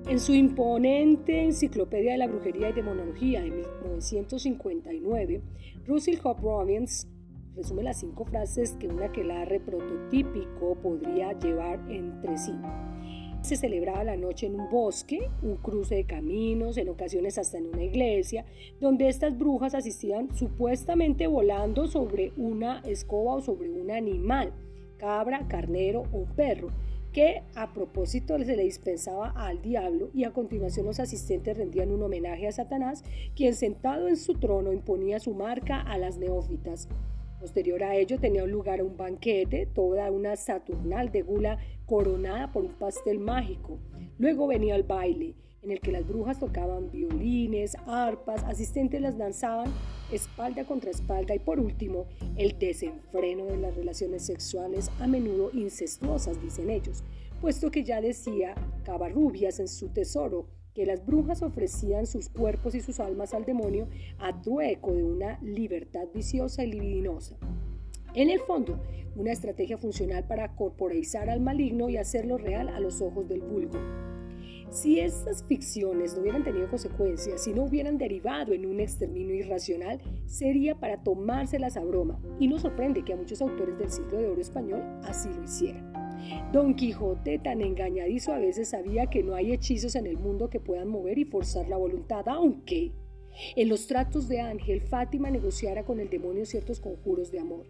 En 0.09 0.19
su 0.19 0.33
imponente 0.33 1.43
Enciclopedia 1.43 2.13
de 2.13 2.17
la 2.17 2.25
Brujería 2.25 2.69
y 2.69 2.73
Demonología 2.73 3.43
de 3.43 3.51
1959, 3.51 5.41
Russell 5.85 6.17
Hope 6.23 6.41
Robbins 6.41 7.07
resume 7.55 7.83
las 7.83 7.99
cinco 7.99 8.25
frases 8.25 8.75
que 8.79 8.87
un 8.87 9.01
aquelarre 9.03 9.59
prototípico 9.59 10.75
podría 10.81 11.33
llevar 11.33 11.79
entre 11.91 12.35
sí. 12.37 12.53
Se 13.47 13.55
celebraba 13.55 14.03
la 14.03 14.17
noche 14.17 14.47
en 14.47 14.59
un 14.59 14.69
bosque, 14.69 15.29
un 15.41 15.55
cruce 15.55 15.95
de 15.95 16.03
caminos, 16.03 16.75
en 16.75 16.89
ocasiones 16.89 17.37
hasta 17.37 17.57
en 17.57 17.67
una 17.67 17.81
iglesia, 17.81 18.43
donde 18.81 19.07
estas 19.07 19.37
brujas 19.37 19.73
asistían 19.73 20.35
supuestamente 20.35 21.27
volando 21.27 21.87
sobre 21.87 22.33
una 22.35 22.81
escoba 22.85 23.35
o 23.35 23.41
sobre 23.41 23.69
un 23.69 23.89
animal, 23.89 24.51
cabra, 24.97 25.47
carnero 25.47 26.03
o 26.11 26.25
perro, 26.35 26.71
que 27.13 27.41
a 27.55 27.71
propósito 27.71 28.37
se 28.37 28.57
le 28.57 28.63
dispensaba 28.63 29.29
al 29.29 29.61
diablo 29.61 30.09
y 30.13 30.25
a 30.25 30.33
continuación 30.33 30.85
los 30.85 30.99
asistentes 30.99 31.55
rendían 31.55 31.93
un 31.93 32.03
homenaje 32.03 32.49
a 32.49 32.51
Satanás, 32.51 33.01
quien 33.33 33.55
sentado 33.55 34.09
en 34.09 34.17
su 34.17 34.33
trono 34.33 34.73
imponía 34.73 35.21
su 35.21 35.33
marca 35.33 35.79
a 35.79 35.97
las 35.97 36.17
neófitas. 36.17 36.89
Posterior 37.39 37.83
a 37.83 37.95
ello 37.95 38.19
tenía 38.19 38.45
lugar 38.45 38.81
un 38.81 38.97
banquete, 38.97 39.67
toda 39.67 40.11
una 40.11 40.35
saturnal 40.35 41.11
de 41.11 41.21
gula 41.21 41.59
coronada 41.87 42.51
por 42.51 42.65
un 42.65 42.73
pastel 42.73 43.17
mágico. 43.17 43.79
Luego 44.19 44.45
venía 44.45 44.75
el 44.75 44.83
baile, 44.83 45.33
en 45.63 45.71
el 45.71 45.79
que 45.79 45.91
las 45.91 46.07
brujas 46.07 46.37
tocaban 46.37 46.91
violines, 46.91 47.75
arpas, 47.87 48.43
asistentes 48.43 49.01
las 49.01 49.17
danzaban 49.17 49.73
espalda 50.11 50.63
contra 50.63 50.91
espalda 50.91 51.35
y 51.35 51.39
por 51.39 51.59
último 51.59 52.05
el 52.35 52.57
desenfreno 52.57 53.45
de 53.45 53.57
las 53.57 53.75
relaciones 53.75 54.25
sexuales 54.25 54.89
a 54.99 55.07
menudo 55.07 55.49
incestuosas, 55.53 56.41
dicen 56.41 56.69
ellos, 56.69 57.03
puesto 57.41 57.71
que 57.71 57.83
ya 57.83 58.01
decía 58.01 58.55
Cabarrubias 58.85 59.59
en 59.59 59.67
su 59.67 59.89
tesoro 59.89 60.47
que 60.73 60.85
las 60.85 61.05
brujas 61.05 61.41
ofrecían 61.41 62.05
sus 62.05 62.29
cuerpos 62.29 62.75
y 62.75 62.81
sus 62.81 62.99
almas 62.99 63.33
al 63.33 63.45
demonio 63.45 63.87
a 64.19 64.39
trueco 64.41 64.93
de 64.93 65.03
una 65.03 65.39
libertad 65.41 66.07
viciosa 66.13 66.63
y 66.63 66.71
libidinosa. 66.71 67.35
En 68.17 68.31
el 68.31 68.39
fondo, 68.39 68.79
una 69.15 69.31
estrategia 69.31 69.77
funcional 69.77 70.23
para 70.23 70.55
corporeizar 70.55 71.29
al 71.29 71.39
maligno 71.39 71.87
y 71.87 71.97
hacerlo 71.97 72.39
real 72.39 72.67
a 72.67 72.79
los 72.79 72.99
ojos 72.99 73.29
del 73.29 73.41
vulgo. 73.41 73.77
Si 74.71 74.99
estas 74.99 75.43
ficciones 75.43 76.15
no 76.15 76.21
hubieran 76.21 76.43
tenido 76.43 76.67
consecuencias, 76.67 77.43
si 77.43 77.53
no 77.53 77.65
hubieran 77.65 77.99
derivado 77.99 78.53
en 78.53 78.65
un 78.65 78.79
exterminio 78.79 79.35
irracional, 79.35 80.01
sería 80.25 80.73
para 80.73 81.03
tomárselas 81.03 81.77
a 81.77 81.83
broma, 81.83 82.19
y 82.39 82.47
no 82.47 82.57
sorprende 82.57 83.05
que 83.05 83.13
a 83.13 83.17
muchos 83.17 83.39
autores 83.39 83.77
del 83.77 83.91
siglo 83.91 84.17
de 84.17 84.29
oro 84.29 84.41
español 84.41 84.81
así 85.03 85.29
lo 85.29 85.43
hicieran. 85.43 85.93
Don 86.51 86.73
Quijote, 86.73 87.37
tan 87.37 87.61
engañadizo 87.61 88.33
a 88.33 88.39
veces, 88.39 88.69
sabía 88.69 89.05
que 89.11 89.21
no 89.21 89.35
hay 89.35 89.53
hechizos 89.53 89.93
en 89.93 90.07
el 90.07 90.17
mundo 90.17 90.49
que 90.49 90.59
puedan 90.59 90.87
mover 90.87 91.19
y 91.19 91.25
forzar 91.25 91.69
la 91.69 91.77
voluntad, 91.77 92.27
aunque 92.27 92.93
en 93.55 93.69
los 93.69 93.85
tratos 93.85 94.27
de 94.27 94.41
Ángel, 94.41 94.81
Fátima 94.81 95.29
negociara 95.29 95.85
con 95.85 95.99
el 95.99 96.09
demonio 96.09 96.47
ciertos 96.47 96.79
conjuros 96.79 97.31
de 97.31 97.41
amor. 97.41 97.67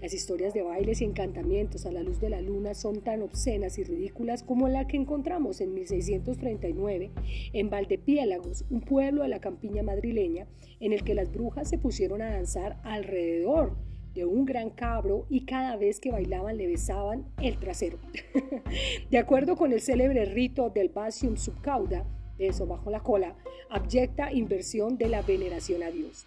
Las 0.00 0.14
historias 0.14 0.54
de 0.54 0.62
bailes 0.62 1.00
y 1.00 1.04
encantamientos 1.04 1.86
a 1.86 1.92
la 1.92 2.02
luz 2.02 2.20
de 2.20 2.30
la 2.30 2.40
luna 2.40 2.74
son 2.74 3.00
tan 3.00 3.22
obscenas 3.22 3.78
y 3.78 3.84
ridículas 3.84 4.42
como 4.42 4.68
la 4.68 4.86
que 4.86 4.96
encontramos 4.96 5.60
en 5.60 5.74
1639 5.74 7.10
en 7.52 7.70
Valdepiélagos, 7.70 8.64
un 8.70 8.80
pueblo 8.80 9.22
de 9.22 9.28
la 9.28 9.40
campiña 9.40 9.82
madrileña, 9.82 10.46
en 10.80 10.92
el 10.92 11.02
que 11.02 11.14
las 11.14 11.32
brujas 11.32 11.68
se 11.68 11.78
pusieron 11.78 12.22
a 12.22 12.30
danzar 12.30 12.80
alrededor 12.84 13.76
de 14.14 14.24
un 14.24 14.44
gran 14.44 14.70
cabro 14.70 15.26
y 15.28 15.44
cada 15.44 15.76
vez 15.76 16.00
que 16.00 16.10
bailaban 16.10 16.56
le 16.56 16.66
besaban 16.66 17.26
el 17.40 17.58
trasero. 17.58 17.98
de 19.10 19.18
acuerdo 19.18 19.56
con 19.56 19.72
el 19.72 19.80
célebre 19.80 20.24
rito 20.24 20.70
del 20.70 20.88
Basium 20.88 21.36
subcauda, 21.36 22.04
beso 22.38 22.66
bajo 22.66 22.90
la 22.90 23.00
cola, 23.00 23.36
abyecta 23.70 24.32
inversión 24.32 24.96
de 24.96 25.08
la 25.08 25.22
veneración 25.22 25.82
a 25.82 25.90
Dios. 25.90 26.26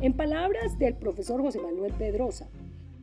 En 0.00 0.14
palabras 0.14 0.78
del 0.78 0.94
profesor 0.94 1.42
José 1.42 1.60
Manuel 1.60 1.92
Pedrosa, 1.92 2.48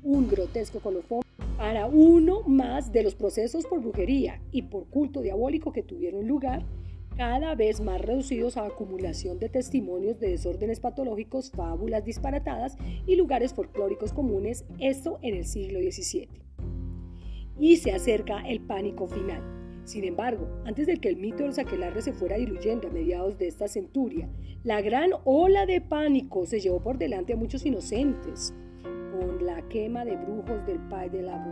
un 0.04 0.28
grotesco 0.28 0.80
colofón 0.80 1.22
para 1.58 1.88
uno 1.88 2.44
más 2.44 2.92
de 2.92 3.04
los 3.04 3.16
procesos 3.16 3.66
por 3.66 3.82
brujería 3.82 4.42
y 4.52 4.64
por 4.64 4.88
culto 4.88 5.22
diabólico 5.22 5.72
que 5.72 5.84
tuvieron 5.84 6.28
lugar, 6.28 6.66
cada 7.18 7.56
vez 7.56 7.82
más 7.82 8.00
reducidos 8.00 8.58
a 8.58 8.66
acumulación 8.68 9.40
de 9.40 9.50
testimonios 9.50 10.20
de 10.20 10.30
desórdenes 10.30 10.80
patológicos, 10.80 11.50
fábulas 11.50 12.06
disparatadas 12.06 12.78
y 13.08 13.16
lugares 13.16 13.56
folclóricos 13.56 14.14
comunes, 14.14 14.66
esto 14.80 15.18
en 15.24 15.36
el 15.36 15.46
siglo 15.46 15.80
XVII. 15.80 16.30
Y 17.60 17.78
se 17.78 17.92
acerca 17.92 18.48
el 18.48 18.62
pánico 18.62 19.08
final. 19.08 19.42
Sin 19.84 20.04
embargo, 20.04 20.48
antes 20.66 20.86
de 20.86 20.98
que 20.98 21.10
el 21.10 21.16
mito 21.16 21.44
del 21.44 21.54
saquelarre 21.54 22.04
se 22.04 22.14
fuera 22.14 22.38
diluyendo 22.38 22.88
a 22.88 22.92
mediados 22.92 23.40
de 23.40 23.48
esta 23.48 23.68
centuria, 23.68 24.30
la 24.64 24.82
gran 24.82 25.12
ola 25.24 25.66
de 25.66 25.82
pánico 25.82 26.46
se 26.46 26.60
llevó 26.60 26.84
por 26.84 27.00
delante 27.00 27.34
a 27.34 27.38
muchos 27.38 27.66
inocentes, 27.66 28.54
con 29.12 29.46
la 29.46 29.68
quema 29.70 30.06
de 30.06 30.16
brujos 30.16 30.66
del 30.66 30.80
Pai 30.90 31.10
de 31.10 31.22
la 31.22 31.44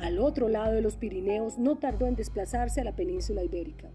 Al 0.00 0.18
otro 0.18 0.48
lado 0.48 0.74
de 0.74 0.82
los 0.82 0.96
Pirineos 0.96 1.58
no 1.58 1.78
tardó 1.78 2.06
en 2.06 2.16
desplazarse 2.16 2.80
a 2.80 2.84
la 2.84 2.96
península 2.96 3.44
ibérica. 3.44 3.90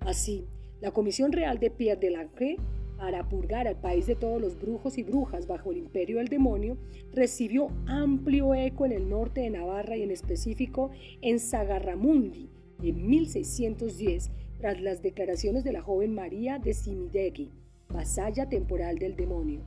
Así, 0.00 0.46
la 0.80 0.90
Comisión 0.90 1.32
Real 1.32 1.58
de 1.58 1.70
Pierre 1.70 2.00
de 2.00 2.10
Langre, 2.10 2.56
para 2.96 3.28
purgar 3.28 3.66
al 3.66 3.80
país 3.80 4.06
de 4.06 4.14
todos 4.14 4.40
los 4.40 4.60
brujos 4.60 4.98
y 4.98 5.02
brujas 5.02 5.46
bajo 5.46 5.72
el 5.72 5.78
imperio 5.78 6.18
del 6.18 6.28
demonio, 6.28 6.76
recibió 7.12 7.68
amplio 7.86 8.54
eco 8.54 8.84
en 8.84 8.92
el 8.92 9.08
norte 9.08 9.40
de 9.40 9.50
Navarra 9.50 9.96
y 9.96 10.02
en 10.02 10.10
específico 10.10 10.90
en 11.22 11.38
Sagarramundi 11.38 12.50
en 12.82 13.06
1610 13.06 14.30
tras 14.58 14.80
las 14.80 15.02
declaraciones 15.02 15.64
de 15.64 15.72
la 15.72 15.82
joven 15.82 16.14
María 16.14 16.58
de 16.58 16.74
Simidegui, 16.74 17.50
vasalla 17.88 18.48
temporal 18.48 18.98
del 18.98 19.16
demonio. 19.16 19.62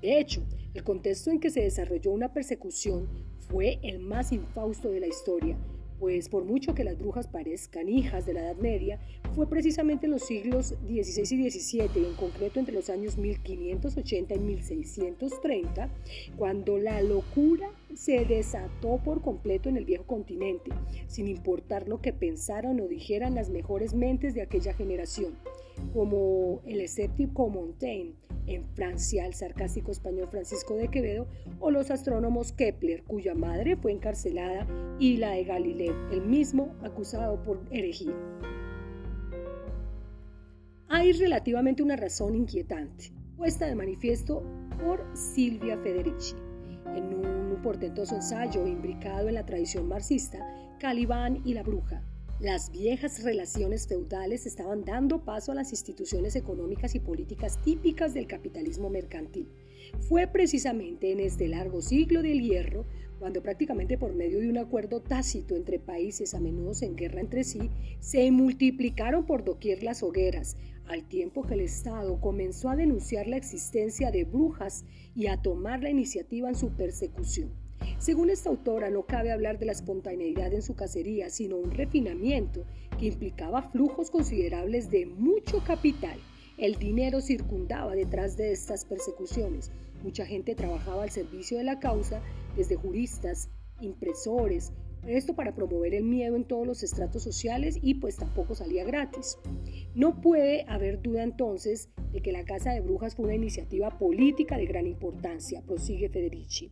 De 0.00 0.18
hecho, 0.18 0.42
el 0.76 0.84
contexto 0.84 1.30
en 1.30 1.40
que 1.40 1.48
se 1.48 1.62
desarrolló 1.62 2.10
una 2.10 2.34
persecución 2.34 3.08
fue 3.48 3.78
el 3.82 3.98
más 3.98 4.30
infausto 4.30 4.90
de 4.90 5.00
la 5.00 5.06
historia, 5.06 5.56
pues 5.98 6.28
por 6.28 6.44
mucho 6.44 6.74
que 6.74 6.84
las 6.84 6.98
brujas 6.98 7.26
parezcan 7.28 7.88
hijas 7.88 8.26
de 8.26 8.34
la 8.34 8.42
Edad 8.42 8.56
Media, 8.56 9.00
fue 9.34 9.48
precisamente 9.48 10.04
en 10.04 10.12
los 10.12 10.26
siglos 10.26 10.74
XVI 10.86 11.46
y 11.46 11.50
XVII, 11.50 12.02
y 12.02 12.04
en 12.04 12.14
concreto 12.14 12.60
entre 12.60 12.74
los 12.74 12.90
años 12.90 13.16
1580 13.16 14.34
y 14.34 14.38
1630, 14.38 15.88
cuando 16.36 16.76
la 16.76 17.00
locura 17.00 17.70
se 17.94 18.26
desató 18.26 18.98
por 19.02 19.22
completo 19.22 19.70
en 19.70 19.78
el 19.78 19.86
viejo 19.86 20.04
continente, 20.04 20.72
sin 21.06 21.26
importar 21.26 21.88
lo 21.88 22.02
que 22.02 22.12
pensaran 22.12 22.80
o 22.80 22.86
dijeran 22.86 23.34
las 23.34 23.48
mejores 23.48 23.94
mentes 23.94 24.34
de 24.34 24.42
aquella 24.42 24.74
generación. 24.74 25.38
Como 25.92 26.60
el 26.64 26.80
escéptico 26.80 27.48
Montaigne, 27.48 28.14
en 28.46 28.64
Francia 28.74 29.26
el 29.26 29.34
sarcástico 29.34 29.90
español 29.90 30.28
Francisco 30.30 30.76
de 30.76 30.88
Quevedo, 30.88 31.26
o 31.60 31.70
los 31.70 31.90
astrónomos 31.90 32.52
Kepler, 32.52 33.02
cuya 33.04 33.34
madre 33.34 33.76
fue 33.76 33.92
encarcelada, 33.92 34.66
y 34.98 35.16
la 35.16 35.32
de 35.32 35.44
Galileo, 35.44 35.94
el 36.10 36.22
mismo 36.22 36.74
acusado 36.82 37.42
por 37.42 37.60
herejía. 37.70 38.14
Hay 40.88 41.12
relativamente 41.12 41.82
una 41.82 41.96
razón 41.96 42.34
inquietante, 42.36 43.12
puesta 43.36 43.66
de 43.66 43.74
manifiesto 43.74 44.42
por 44.80 45.04
Silvia 45.16 45.76
Federici, 45.78 46.36
en 46.94 47.14
un 47.14 47.60
portentoso 47.62 48.14
ensayo 48.14 48.66
imbricado 48.66 49.28
en 49.28 49.34
la 49.34 49.44
tradición 49.44 49.88
marxista, 49.88 50.38
Calibán 50.78 51.42
y 51.44 51.54
la 51.54 51.62
bruja, 51.62 52.02
las 52.40 52.70
viejas 52.70 53.22
relaciones 53.22 53.88
feudales 53.88 54.44
estaban 54.44 54.84
dando 54.84 55.24
paso 55.24 55.52
a 55.52 55.54
las 55.54 55.70
instituciones 55.70 56.36
económicas 56.36 56.94
y 56.94 57.00
políticas 57.00 57.58
típicas 57.62 58.12
del 58.12 58.26
capitalismo 58.26 58.90
mercantil. 58.90 59.48
Fue 60.08 60.26
precisamente 60.26 61.12
en 61.12 61.20
este 61.20 61.48
largo 61.48 61.80
siglo 61.80 62.20
del 62.20 62.42
hierro 62.42 62.84
cuando 63.18 63.42
prácticamente 63.42 63.96
por 63.96 64.14
medio 64.14 64.40
de 64.40 64.50
un 64.50 64.58
acuerdo 64.58 65.00
tácito 65.00 65.56
entre 65.56 65.78
países 65.78 66.34
a 66.34 66.40
menudo 66.40 66.72
en 66.82 66.96
guerra 66.96 67.20
entre 67.20 67.44
sí, 67.44 67.70
se 68.00 68.30
multiplicaron 68.30 69.24
por 69.24 69.42
doquier 69.42 69.82
las 69.82 70.02
hogueras, 70.02 70.58
al 70.86 71.08
tiempo 71.08 71.42
que 71.42 71.54
el 71.54 71.60
Estado 71.60 72.20
comenzó 72.20 72.68
a 72.68 72.76
denunciar 72.76 73.26
la 73.26 73.38
existencia 73.38 74.10
de 74.10 74.24
brujas 74.24 74.84
y 75.14 75.28
a 75.28 75.40
tomar 75.40 75.82
la 75.82 75.88
iniciativa 75.88 76.50
en 76.50 76.54
su 76.54 76.70
persecución. 76.76 77.65
Según 77.98 78.28
esta 78.28 78.50
autora, 78.50 78.90
no 78.90 79.06
cabe 79.06 79.32
hablar 79.32 79.58
de 79.58 79.64
la 79.64 79.72
espontaneidad 79.72 80.52
en 80.52 80.60
su 80.60 80.76
cacería, 80.76 81.30
sino 81.30 81.56
un 81.56 81.70
refinamiento 81.70 82.64
que 82.98 83.06
implicaba 83.06 83.70
flujos 83.70 84.10
considerables 84.10 84.90
de 84.90 85.06
mucho 85.06 85.64
capital. 85.64 86.18
El 86.58 86.76
dinero 86.76 87.22
circundaba 87.22 87.94
detrás 87.94 88.36
de 88.36 88.52
estas 88.52 88.84
persecuciones. 88.84 89.72
Mucha 90.02 90.26
gente 90.26 90.54
trabajaba 90.54 91.04
al 91.04 91.10
servicio 91.10 91.56
de 91.56 91.64
la 91.64 91.80
causa, 91.80 92.20
desde 92.54 92.76
juristas, 92.76 93.48
impresores, 93.80 94.72
esto 95.06 95.34
para 95.34 95.54
promover 95.54 95.94
el 95.94 96.04
miedo 96.04 96.36
en 96.36 96.44
todos 96.44 96.66
los 96.66 96.82
estratos 96.82 97.22
sociales 97.22 97.78
y 97.80 97.94
pues 97.94 98.16
tampoco 98.16 98.54
salía 98.54 98.84
gratis. 98.84 99.38
No 99.94 100.20
puede 100.20 100.66
haber 100.68 101.00
duda 101.00 101.22
entonces 101.22 101.88
de 102.12 102.20
que 102.20 102.32
la 102.32 102.44
Casa 102.44 102.72
de 102.72 102.80
Brujas 102.80 103.14
fue 103.14 103.24
una 103.24 103.36
iniciativa 103.36 103.96
política 103.98 104.58
de 104.58 104.66
gran 104.66 104.86
importancia, 104.86 105.62
prosigue 105.62 106.08
Federici 106.10 106.70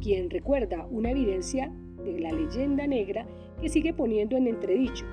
quien 0.00 0.30
recuerda 0.30 0.86
una 0.90 1.10
evidencia 1.10 1.72
de 2.04 2.20
la 2.20 2.32
leyenda 2.32 2.86
negra 2.86 3.26
que 3.60 3.68
sigue 3.68 3.92
poniendo 3.92 4.36
en 4.36 4.46
entredicho. 4.46 5.06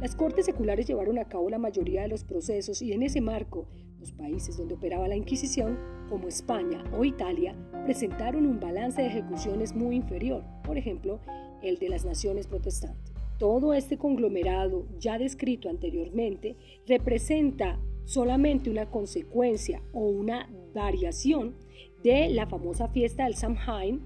Las 0.00 0.14
cortes 0.14 0.44
seculares 0.44 0.86
llevaron 0.86 1.18
a 1.18 1.24
cabo 1.24 1.48
la 1.48 1.58
mayoría 1.58 2.02
de 2.02 2.08
los 2.08 2.24
procesos 2.24 2.82
y 2.82 2.92
en 2.92 3.02
ese 3.02 3.20
marco, 3.20 3.66
los 3.98 4.12
países 4.12 4.56
donde 4.56 4.74
operaba 4.74 5.08
la 5.08 5.16
Inquisición, 5.16 5.78
como 6.10 6.28
España 6.28 6.84
o 6.96 7.04
Italia, 7.04 7.56
presentaron 7.84 8.46
un 8.46 8.60
balance 8.60 9.00
de 9.00 9.08
ejecuciones 9.08 9.74
muy 9.74 9.96
inferior, 9.96 10.44
por 10.64 10.76
ejemplo, 10.76 11.20
el 11.62 11.78
de 11.78 11.88
las 11.88 12.04
naciones 12.04 12.46
protestantes. 12.46 13.12
Todo 13.38 13.74
este 13.74 13.98
conglomerado 13.98 14.86
ya 14.98 15.18
descrito 15.18 15.68
anteriormente 15.68 16.56
representa 16.86 17.78
solamente 18.04 18.70
una 18.70 18.90
consecuencia 18.90 19.82
o 19.92 20.00
una 20.00 20.48
variación 20.74 21.54
de 22.02 22.28
la 22.30 22.46
famosa 22.46 22.88
fiesta 22.88 23.24
del 23.24 23.34
Samhain 23.34 24.00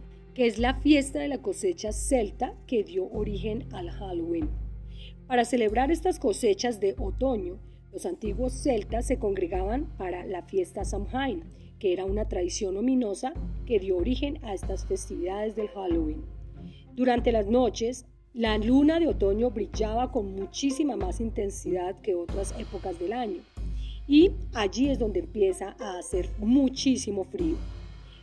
es 0.47 0.59
la 0.59 0.75
fiesta 0.75 1.19
de 1.19 1.29
la 1.29 1.43
cosecha 1.43 1.93
celta 1.93 2.55
que 2.67 2.83
dio 2.83 3.11
origen 3.11 3.67
al 3.73 3.91
Halloween. 3.91 4.49
Para 5.27 5.45
celebrar 5.45 5.91
estas 5.91 6.19
cosechas 6.19 6.81
de 6.81 6.95
otoño, 6.99 7.59
los 7.93 8.07
antiguos 8.07 8.53
celtas 8.53 9.07
se 9.07 9.19
congregaban 9.19 9.87
para 9.99 10.25
la 10.25 10.43
fiesta 10.43 10.85
Samhain, 10.85 11.45
que 11.79 11.93
era 11.93 12.05
una 12.05 12.27
tradición 12.27 12.77
ominosa 12.77 13.35
que 13.67 13.79
dio 13.79 13.97
origen 13.97 14.39
a 14.43 14.55
estas 14.55 14.87
festividades 14.87 15.57
del 15.57 15.69
Halloween. 15.69 16.25
Durante 16.95 17.33
las 17.33 17.47
noches, 17.47 18.07
la 18.33 18.57
luna 18.59 18.99
de 18.99 19.09
otoño 19.09 19.51
brillaba 19.51 20.11
con 20.11 20.35
muchísima 20.35 20.97
más 20.97 21.21
intensidad 21.21 22.01
que 22.01 22.15
otras 22.15 22.55
épocas 22.59 22.99
del 22.99 23.13
año, 23.13 23.43
y 24.07 24.31
allí 24.55 24.89
es 24.89 24.99
donde 24.99 25.21
empieza 25.21 25.77
a 25.79 25.99
hacer 25.99 26.29
muchísimo 26.39 27.25
frío. 27.25 27.57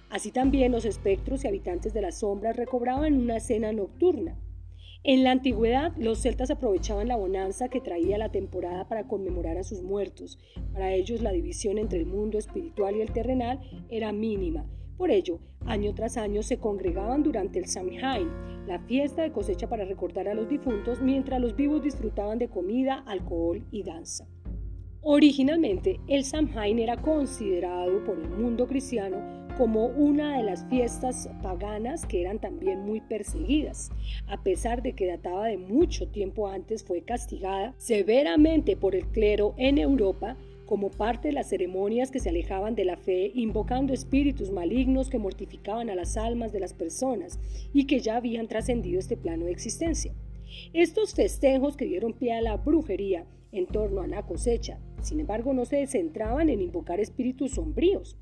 Así 0.09 0.31
también 0.31 0.71
los 0.71 0.85
espectros 0.85 1.43
y 1.43 1.47
habitantes 1.47 1.93
de 1.93 2.01
las 2.01 2.19
sombras 2.19 2.55
recobraban 2.55 3.13
una 3.13 3.37
escena 3.37 3.73
nocturna. 3.73 4.39
En 5.03 5.23
la 5.23 5.31
antigüedad, 5.31 5.93
los 5.97 6.19
celtas 6.19 6.49
aprovechaban 6.49 7.07
la 7.07 7.15
bonanza 7.15 7.69
que 7.69 7.81
traía 7.81 8.17
la 8.17 8.31
temporada 8.31 8.87
para 8.87 9.07
conmemorar 9.07 9.57
a 9.57 9.63
sus 9.63 9.81
muertos. 9.83 10.39
Para 10.73 10.91
ellos, 10.93 11.21
la 11.21 11.31
división 11.31 11.77
entre 11.77 11.99
el 11.99 12.05
mundo 12.05 12.37
espiritual 12.37 12.95
y 12.95 13.01
el 13.01 13.11
terrenal 13.11 13.59
era 13.89 14.11
mínima. 14.11 14.65
Por 14.97 15.11
ello, 15.11 15.39
año 15.65 15.93
tras 15.93 16.17
año 16.17 16.41
se 16.41 16.57
congregaban 16.57 17.21
durante 17.23 17.59
el 17.59 17.67
Samhain, 17.67 18.29
la 18.65 18.79
fiesta 18.79 19.21
de 19.21 19.31
cosecha 19.31 19.69
para 19.69 19.85
recordar 19.85 20.27
a 20.27 20.33
los 20.33 20.49
difuntos, 20.49 21.01
mientras 21.01 21.39
los 21.39 21.55
vivos 21.55 21.83
disfrutaban 21.83 22.39
de 22.39 22.49
comida, 22.49 23.03
alcohol 23.05 23.63
y 23.71 23.83
danza. 23.83 24.27
Originalmente, 25.01 25.99
el 26.07 26.25
Samhain 26.25 26.79
era 26.79 26.97
considerado 27.01 28.03
por 28.03 28.19
el 28.19 28.29
mundo 28.29 28.67
cristiano 28.67 29.46
como 29.57 29.87
una 29.87 30.37
de 30.37 30.43
las 30.43 30.65
fiestas 30.65 31.27
paganas 31.41 32.05
que 32.05 32.21
eran 32.21 32.37
también 32.37 32.85
muy 32.85 33.01
perseguidas. 33.01 33.89
A 34.27 34.43
pesar 34.43 34.83
de 34.83 34.93
que 34.93 35.07
databa 35.07 35.47
de 35.47 35.57
mucho 35.57 36.07
tiempo 36.07 36.47
antes, 36.47 36.83
fue 36.83 37.01
castigada 37.01 37.73
severamente 37.77 38.77
por 38.77 38.93
el 38.93 39.07
clero 39.07 39.55
en 39.57 39.79
Europa 39.79 40.37
como 40.67 40.91
parte 40.91 41.29
de 41.29 41.33
las 41.33 41.49
ceremonias 41.49 42.11
que 42.11 42.19
se 42.19 42.29
alejaban 42.29 42.75
de 42.75 42.85
la 42.85 42.97
fe, 42.97 43.31
invocando 43.33 43.93
espíritus 43.93 44.51
malignos 44.51 45.09
que 45.09 45.17
mortificaban 45.17 45.89
a 45.89 45.95
las 45.95 46.17
almas 46.17 46.51
de 46.51 46.59
las 46.59 46.73
personas 46.73 47.39
y 47.73 47.87
que 47.87 47.99
ya 47.99 48.17
habían 48.17 48.47
trascendido 48.47 48.99
este 48.99 49.17
plano 49.17 49.45
de 49.45 49.53
existencia. 49.53 50.13
Estos 50.73 51.15
festejos 51.15 51.77
que 51.77 51.85
dieron 51.85 52.13
pie 52.13 52.33
a 52.33 52.41
la 52.41 52.57
brujería 52.57 53.25
en 53.51 53.65
torno 53.65 54.01
a 54.01 54.07
la 54.07 54.23
cosecha, 54.23 54.79
sin 55.01 55.19
embargo, 55.19 55.53
no 55.53 55.65
se 55.65 55.87
centraban 55.87 56.49
en 56.49 56.61
invocar 56.61 56.99
espíritus 56.99 57.51
sombríos, 57.51 58.17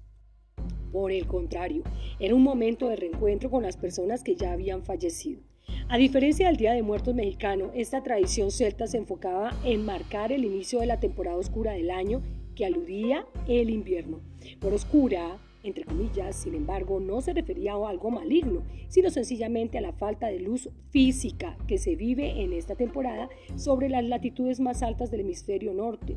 por 0.95 1.11
el 1.11 1.27
contrario, 1.27 1.83
era 2.21 2.33
un 2.33 2.41
momento 2.41 2.87
de 2.87 2.95
reencuentro 2.95 3.51
con 3.51 3.63
las 3.63 3.75
personas 3.75 4.23
que 4.23 4.37
ya 4.37 4.53
habían 4.53 4.81
fallecido. 4.81 5.41
A 5.89 5.97
diferencia 5.97 6.47
del 6.47 6.55
Día 6.55 6.71
de 6.71 6.83
Muertos 6.83 7.13
mexicano, 7.13 7.71
esta 7.75 8.01
tradición 8.01 8.49
celta 8.49 8.87
se 8.87 8.97
enfocaba 8.97 9.51
en 9.65 9.83
marcar 9.83 10.31
el 10.31 10.45
inicio 10.45 10.79
de 10.79 10.85
la 10.85 11.01
temporada 11.01 11.35
oscura 11.35 11.73
del 11.73 11.91
año 11.91 12.21
que 12.55 12.65
aludía 12.65 13.27
el 13.49 13.69
invierno. 13.71 14.21
Por 14.61 14.73
oscura, 14.73 15.37
entre 15.63 15.83
comillas, 15.83 16.37
sin 16.37 16.55
embargo, 16.55 17.01
no 17.01 17.19
se 17.19 17.33
refería 17.33 17.73
a 17.73 17.89
algo 17.89 18.09
maligno, 18.09 18.63
sino 18.87 19.09
sencillamente 19.09 19.77
a 19.77 19.81
la 19.81 19.91
falta 19.91 20.27
de 20.27 20.39
luz 20.39 20.69
física 20.91 21.57
que 21.67 21.77
se 21.77 21.97
vive 21.97 22.41
en 22.41 22.53
esta 22.53 22.75
temporada 22.75 23.27
sobre 23.57 23.89
las 23.89 24.05
latitudes 24.05 24.61
más 24.61 24.81
altas 24.81 25.11
del 25.11 25.21
hemisferio 25.21 25.73
norte. 25.73 26.15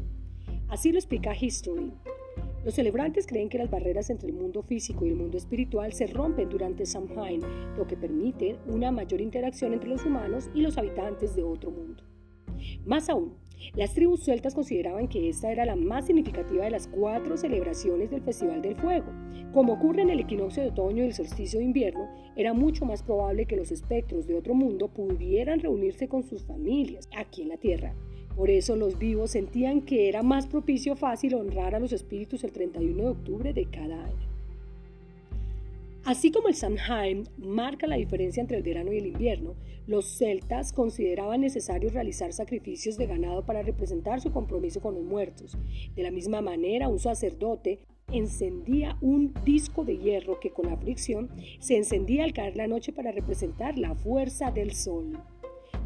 Así 0.69 0.93
lo 0.93 0.99
explica 0.99 1.35
History. 1.35 1.91
Los 2.65 2.75
celebrantes 2.75 3.27
creen 3.27 3.49
que 3.49 3.59
las 3.59 3.71
barreras 3.71 4.11
entre 4.11 4.29
el 4.29 4.35
mundo 4.35 4.63
físico 4.63 5.07
y 5.07 5.11
el 5.11 5.15
mundo 5.15 5.39
espiritual 5.39 5.93
se 5.93 6.09
rompen 6.09 6.49
durante 6.49 6.87
Samhain, 6.87 7.41
lo 7.77 7.87
que 7.87 7.97
permite 7.97 8.57
una 8.67 8.91
mayor 8.91 9.21
interacción 9.21 9.73
entre 9.73 9.89
los 9.89 10.05
humanos 10.05 10.51
y 10.55 10.63
los 10.63 10.77
habitantes 10.77 11.37
de 11.37 11.45
otro 11.45 11.71
mundo. 11.71 12.03
Más 12.85 13.09
aún, 13.09 13.35
las 13.75 13.95
tribus 13.95 14.25
celtas 14.25 14.55
consideraban 14.55 15.09
que 15.09 15.29
esta 15.29 15.53
era 15.53 15.65
la 15.65 15.77
más 15.77 16.07
significativa 16.07 16.65
de 16.65 16.71
las 16.71 16.89
cuatro 16.89 17.37
celebraciones 17.37 18.11
del 18.11 18.23
Festival 18.23 18.61
del 18.61 18.77
Fuego. 18.77 19.07
Como 19.53 19.75
ocurre 19.75 20.03
en 20.03 20.11
el 20.11 20.21
equinoccio 20.21 20.63
de 20.63 20.71
otoño 20.71 21.05
y 21.05 21.07
el 21.07 21.15
solsticio 21.15 21.61
de 21.61 21.65
invierno, 21.65 22.09
era 22.37 22.55
mucho 22.55 22.85
más 22.85 23.03
probable 23.03 23.47
que 23.47 23.57
los 23.57 23.71
espectros 23.71 24.27
de 24.27 24.35
otro 24.35 24.55
mundo 24.55 24.89
pudieran 24.89 25.61
reunirse 25.61 26.09
con 26.09 26.25
sus 26.25 26.45
familias 26.45 27.09
aquí 27.17 27.43
en 27.43 27.49
la 27.49 27.57
Tierra 27.57 27.95
por 28.39 28.51
eso 28.51 28.77
los 28.77 29.01
vivos 29.01 29.33
sentían 29.33 29.81
que 29.81 30.09
era 30.09 30.23
más 30.23 30.47
propicio 30.47 30.95
fácil 30.95 31.35
honrar 31.35 31.75
a 31.75 31.81
los 31.81 31.93
espíritus 31.93 32.45
el 32.45 32.53
31 32.53 33.03
de 33.03 33.09
octubre 33.09 33.53
de 33.53 33.65
cada 33.65 34.05
año. 34.05 34.29
Así 36.05 36.31
como 36.31 36.47
el 36.47 36.55
Samhain 36.55 37.29
marca 37.37 37.89
la 37.89 37.97
diferencia 37.97 38.41
entre 38.41 38.57
el 38.57 38.63
verano 38.63 38.93
y 38.93 38.99
el 38.99 39.07
invierno, 39.07 39.57
los 39.89 40.07
celtas 40.07 40.73
consideraban 40.73 41.41
necesario 41.41 41.91
realizar 41.91 42.33
sacrificios 42.33 42.97
de 42.97 43.09
ganado 43.09 43.45
para 43.45 43.63
representar 43.63 44.21
su 44.21 44.31
compromiso 44.31 44.81
con 44.81 44.95
los 44.95 45.03
muertos. 45.03 45.59
De 45.97 46.05
la 46.05 46.13
misma 46.13 46.41
manera, 46.41 46.89
un 46.89 47.01
sacerdote 47.01 47.81
encendía 48.13 48.99
un 49.01 49.35
disco 49.45 49.85
de 49.85 49.99
hierro 49.99 50.39
que 50.39 50.51
con 50.51 50.67
la 50.67 50.77
fricción 50.77 51.29
se 51.59 51.77
encendía 51.77 52.23
al 52.23 52.33
caer 52.33 52.57
la 52.57 52.69
noche 52.69 52.93
para 52.93 53.11
representar 53.11 53.77
la 53.79 53.97
fuerza 53.97 54.53
del 54.53 54.75
sol. 54.75 55.19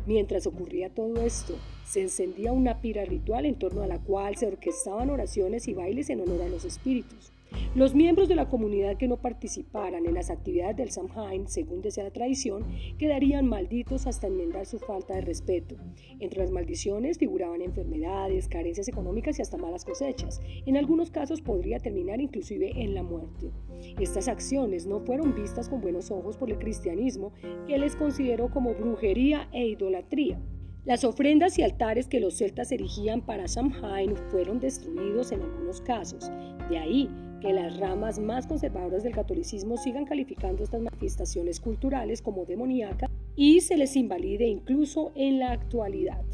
Mientras 0.06 0.46
ocurría 0.46 0.90
todo 0.90 1.22
esto, 1.22 1.54
Se 1.84 2.00
encendía 2.00 2.52
una 2.52 2.80
pira 2.80 3.04
ritual 3.04 3.44
en 3.44 3.58
torno 3.58 3.82
a 3.82 3.86
la 3.86 3.98
cual 3.98 4.36
se 4.36 4.46
orquestaban 4.46 5.10
oraciones 5.10 5.68
y 5.68 5.74
bailes 5.74 6.08
en 6.08 6.20
honor 6.22 6.40
a 6.40 6.48
los 6.48 6.64
espíritus. 6.64 7.32
Los 7.74 7.94
miembros 7.94 8.28
de 8.28 8.34
la 8.34 8.48
comunidad 8.48 8.96
que 8.96 9.08
no 9.08 9.16
participaran 9.16 10.06
en 10.06 10.14
las 10.14 10.30
actividades 10.30 10.76
del 10.76 10.90
Samhain, 10.90 11.48
según 11.48 11.80
desea 11.82 12.04
la 12.04 12.10
tradición, 12.10 12.64
quedarían 12.98 13.46
malditos 13.46 14.06
hasta 14.06 14.26
enmendar 14.26 14.66
su 14.66 14.78
falta 14.78 15.14
de 15.14 15.22
respeto. 15.22 15.76
Entre 16.20 16.40
las 16.40 16.50
maldiciones 16.50 17.18
figuraban 17.18 17.62
enfermedades, 17.62 18.48
carencias 18.48 18.88
económicas 18.88 19.38
y 19.38 19.42
hasta 19.42 19.56
malas 19.56 19.84
cosechas. 19.84 20.40
En 20.66 20.76
algunos 20.76 21.10
casos 21.10 21.40
podría 21.40 21.78
terminar 21.78 22.20
inclusive 22.20 22.72
en 22.82 22.94
la 22.94 23.02
muerte. 23.02 23.50
Estas 23.98 24.28
acciones 24.28 24.86
no 24.86 25.00
fueron 25.00 25.34
vistas 25.34 25.68
con 25.68 25.80
buenos 25.80 26.10
ojos 26.10 26.36
por 26.36 26.50
el 26.50 26.58
cristianismo, 26.58 27.32
que 27.66 27.78
les 27.78 27.96
consideró 27.96 28.50
como 28.50 28.74
brujería 28.74 29.48
e 29.52 29.66
idolatría. 29.66 30.40
Las 30.84 31.04
ofrendas 31.04 31.58
y 31.60 31.62
altares 31.62 32.08
que 32.08 32.18
los 32.18 32.38
celtas 32.38 32.72
erigían 32.72 33.20
para 33.20 33.46
Samhain 33.46 34.16
fueron 34.32 34.58
destruidos 34.58 35.30
en 35.30 35.42
algunos 35.42 35.80
casos. 35.80 36.28
De 36.68 36.76
ahí 36.76 37.08
que 37.40 37.52
las 37.52 37.78
ramas 37.78 38.18
más 38.18 38.48
conservadoras 38.48 39.04
del 39.04 39.14
catolicismo 39.14 39.76
sigan 39.76 40.06
calificando 40.06 40.64
estas 40.64 40.80
manifestaciones 40.80 41.60
culturales 41.60 42.20
como 42.20 42.46
demoníacas 42.46 43.08
y 43.36 43.60
se 43.60 43.76
les 43.76 43.94
invalide 43.94 44.48
incluso 44.48 45.12
en 45.14 45.38
la 45.38 45.52
actualidad. 45.52 46.24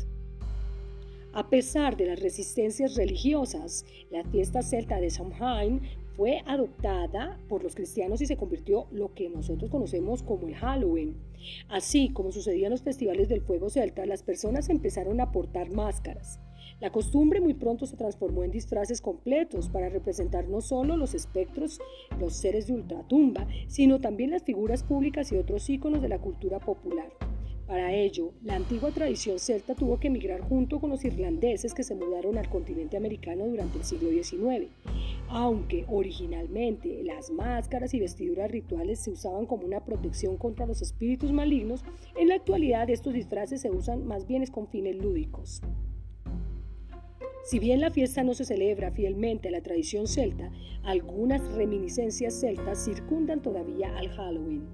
A 1.34 1.50
pesar 1.50 1.98
de 1.98 2.06
las 2.06 2.20
resistencias 2.20 2.96
religiosas, 2.96 3.84
la 4.10 4.24
fiesta 4.24 4.62
celta 4.62 4.98
de 4.98 5.10
Samhain 5.10 5.82
fue 6.18 6.42
adoptada 6.46 7.38
por 7.48 7.62
los 7.62 7.76
cristianos 7.76 8.20
y 8.20 8.26
se 8.26 8.36
convirtió 8.36 8.88
lo 8.90 9.14
que 9.14 9.30
nosotros 9.30 9.70
conocemos 9.70 10.24
como 10.24 10.48
el 10.48 10.56
Halloween. 10.56 11.16
Así 11.68 12.08
como 12.08 12.32
sucedía 12.32 12.66
en 12.66 12.72
los 12.72 12.82
festivales 12.82 13.28
del 13.28 13.40
fuego 13.40 13.70
celta, 13.70 14.04
las 14.04 14.24
personas 14.24 14.68
empezaron 14.68 15.20
a 15.20 15.30
portar 15.30 15.70
máscaras. 15.70 16.40
La 16.80 16.90
costumbre 16.90 17.40
muy 17.40 17.54
pronto 17.54 17.86
se 17.86 17.96
transformó 17.96 18.42
en 18.42 18.50
disfraces 18.50 19.00
completos 19.00 19.68
para 19.68 19.90
representar 19.90 20.48
no 20.48 20.60
solo 20.60 20.96
los 20.96 21.14
espectros, 21.14 21.78
los 22.18 22.32
seres 22.34 22.66
de 22.66 22.72
ultratumba, 22.72 23.46
sino 23.68 24.00
también 24.00 24.32
las 24.32 24.42
figuras 24.42 24.82
públicas 24.82 25.30
y 25.30 25.36
otros 25.36 25.70
íconos 25.70 26.02
de 26.02 26.08
la 26.08 26.18
cultura 26.18 26.58
popular. 26.58 27.12
Para 27.68 27.92
ello, 27.92 28.32
la 28.42 28.56
antigua 28.56 28.90
tradición 28.92 29.38
celta 29.38 29.74
tuvo 29.74 30.00
que 30.00 30.06
emigrar 30.06 30.40
junto 30.40 30.80
con 30.80 30.88
los 30.88 31.04
irlandeses 31.04 31.74
que 31.74 31.84
se 31.84 31.94
mudaron 31.94 32.38
al 32.38 32.48
continente 32.48 32.96
americano 32.96 33.46
durante 33.46 33.76
el 33.76 33.84
siglo 33.84 34.08
XIX. 34.08 34.70
Aunque 35.28 35.84
originalmente 35.86 37.02
las 37.04 37.30
máscaras 37.30 37.92
y 37.92 38.00
vestiduras 38.00 38.50
rituales 38.50 39.00
se 39.00 39.10
usaban 39.10 39.44
como 39.44 39.66
una 39.66 39.84
protección 39.84 40.38
contra 40.38 40.64
los 40.64 40.80
espíritus 40.80 41.30
malignos, 41.30 41.84
en 42.16 42.28
la 42.28 42.36
actualidad 42.36 42.88
estos 42.88 43.12
disfraces 43.12 43.60
se 43.60 43.70
usan 43.70 44.06
más 44.06 44.26
bien 44.26 44.46
con 44.46 44.68
fines 44.68 44.96
lúdicos. 44.96 45.60
Si 47.44 47.58
bien 47.58 47.82
la 47.82 47.90
fiesta 47.90 48.24
no 48.24 48.32
se 48.32 48.46
celebra 48.46 48.92
fielmente 48.92 49.48
a 49.48 49.50
la 49.50 49.60
tradición 49.60 50.06
celta, 50.06 50.50
algunas 50.84 51.46
reminiscencias 51.52 52.40
celtas 52.40 52.82
circundan 52.82 53.42
todavía 53.42 53.94
al 53.98 54.08
Halloween. 54.08 54.64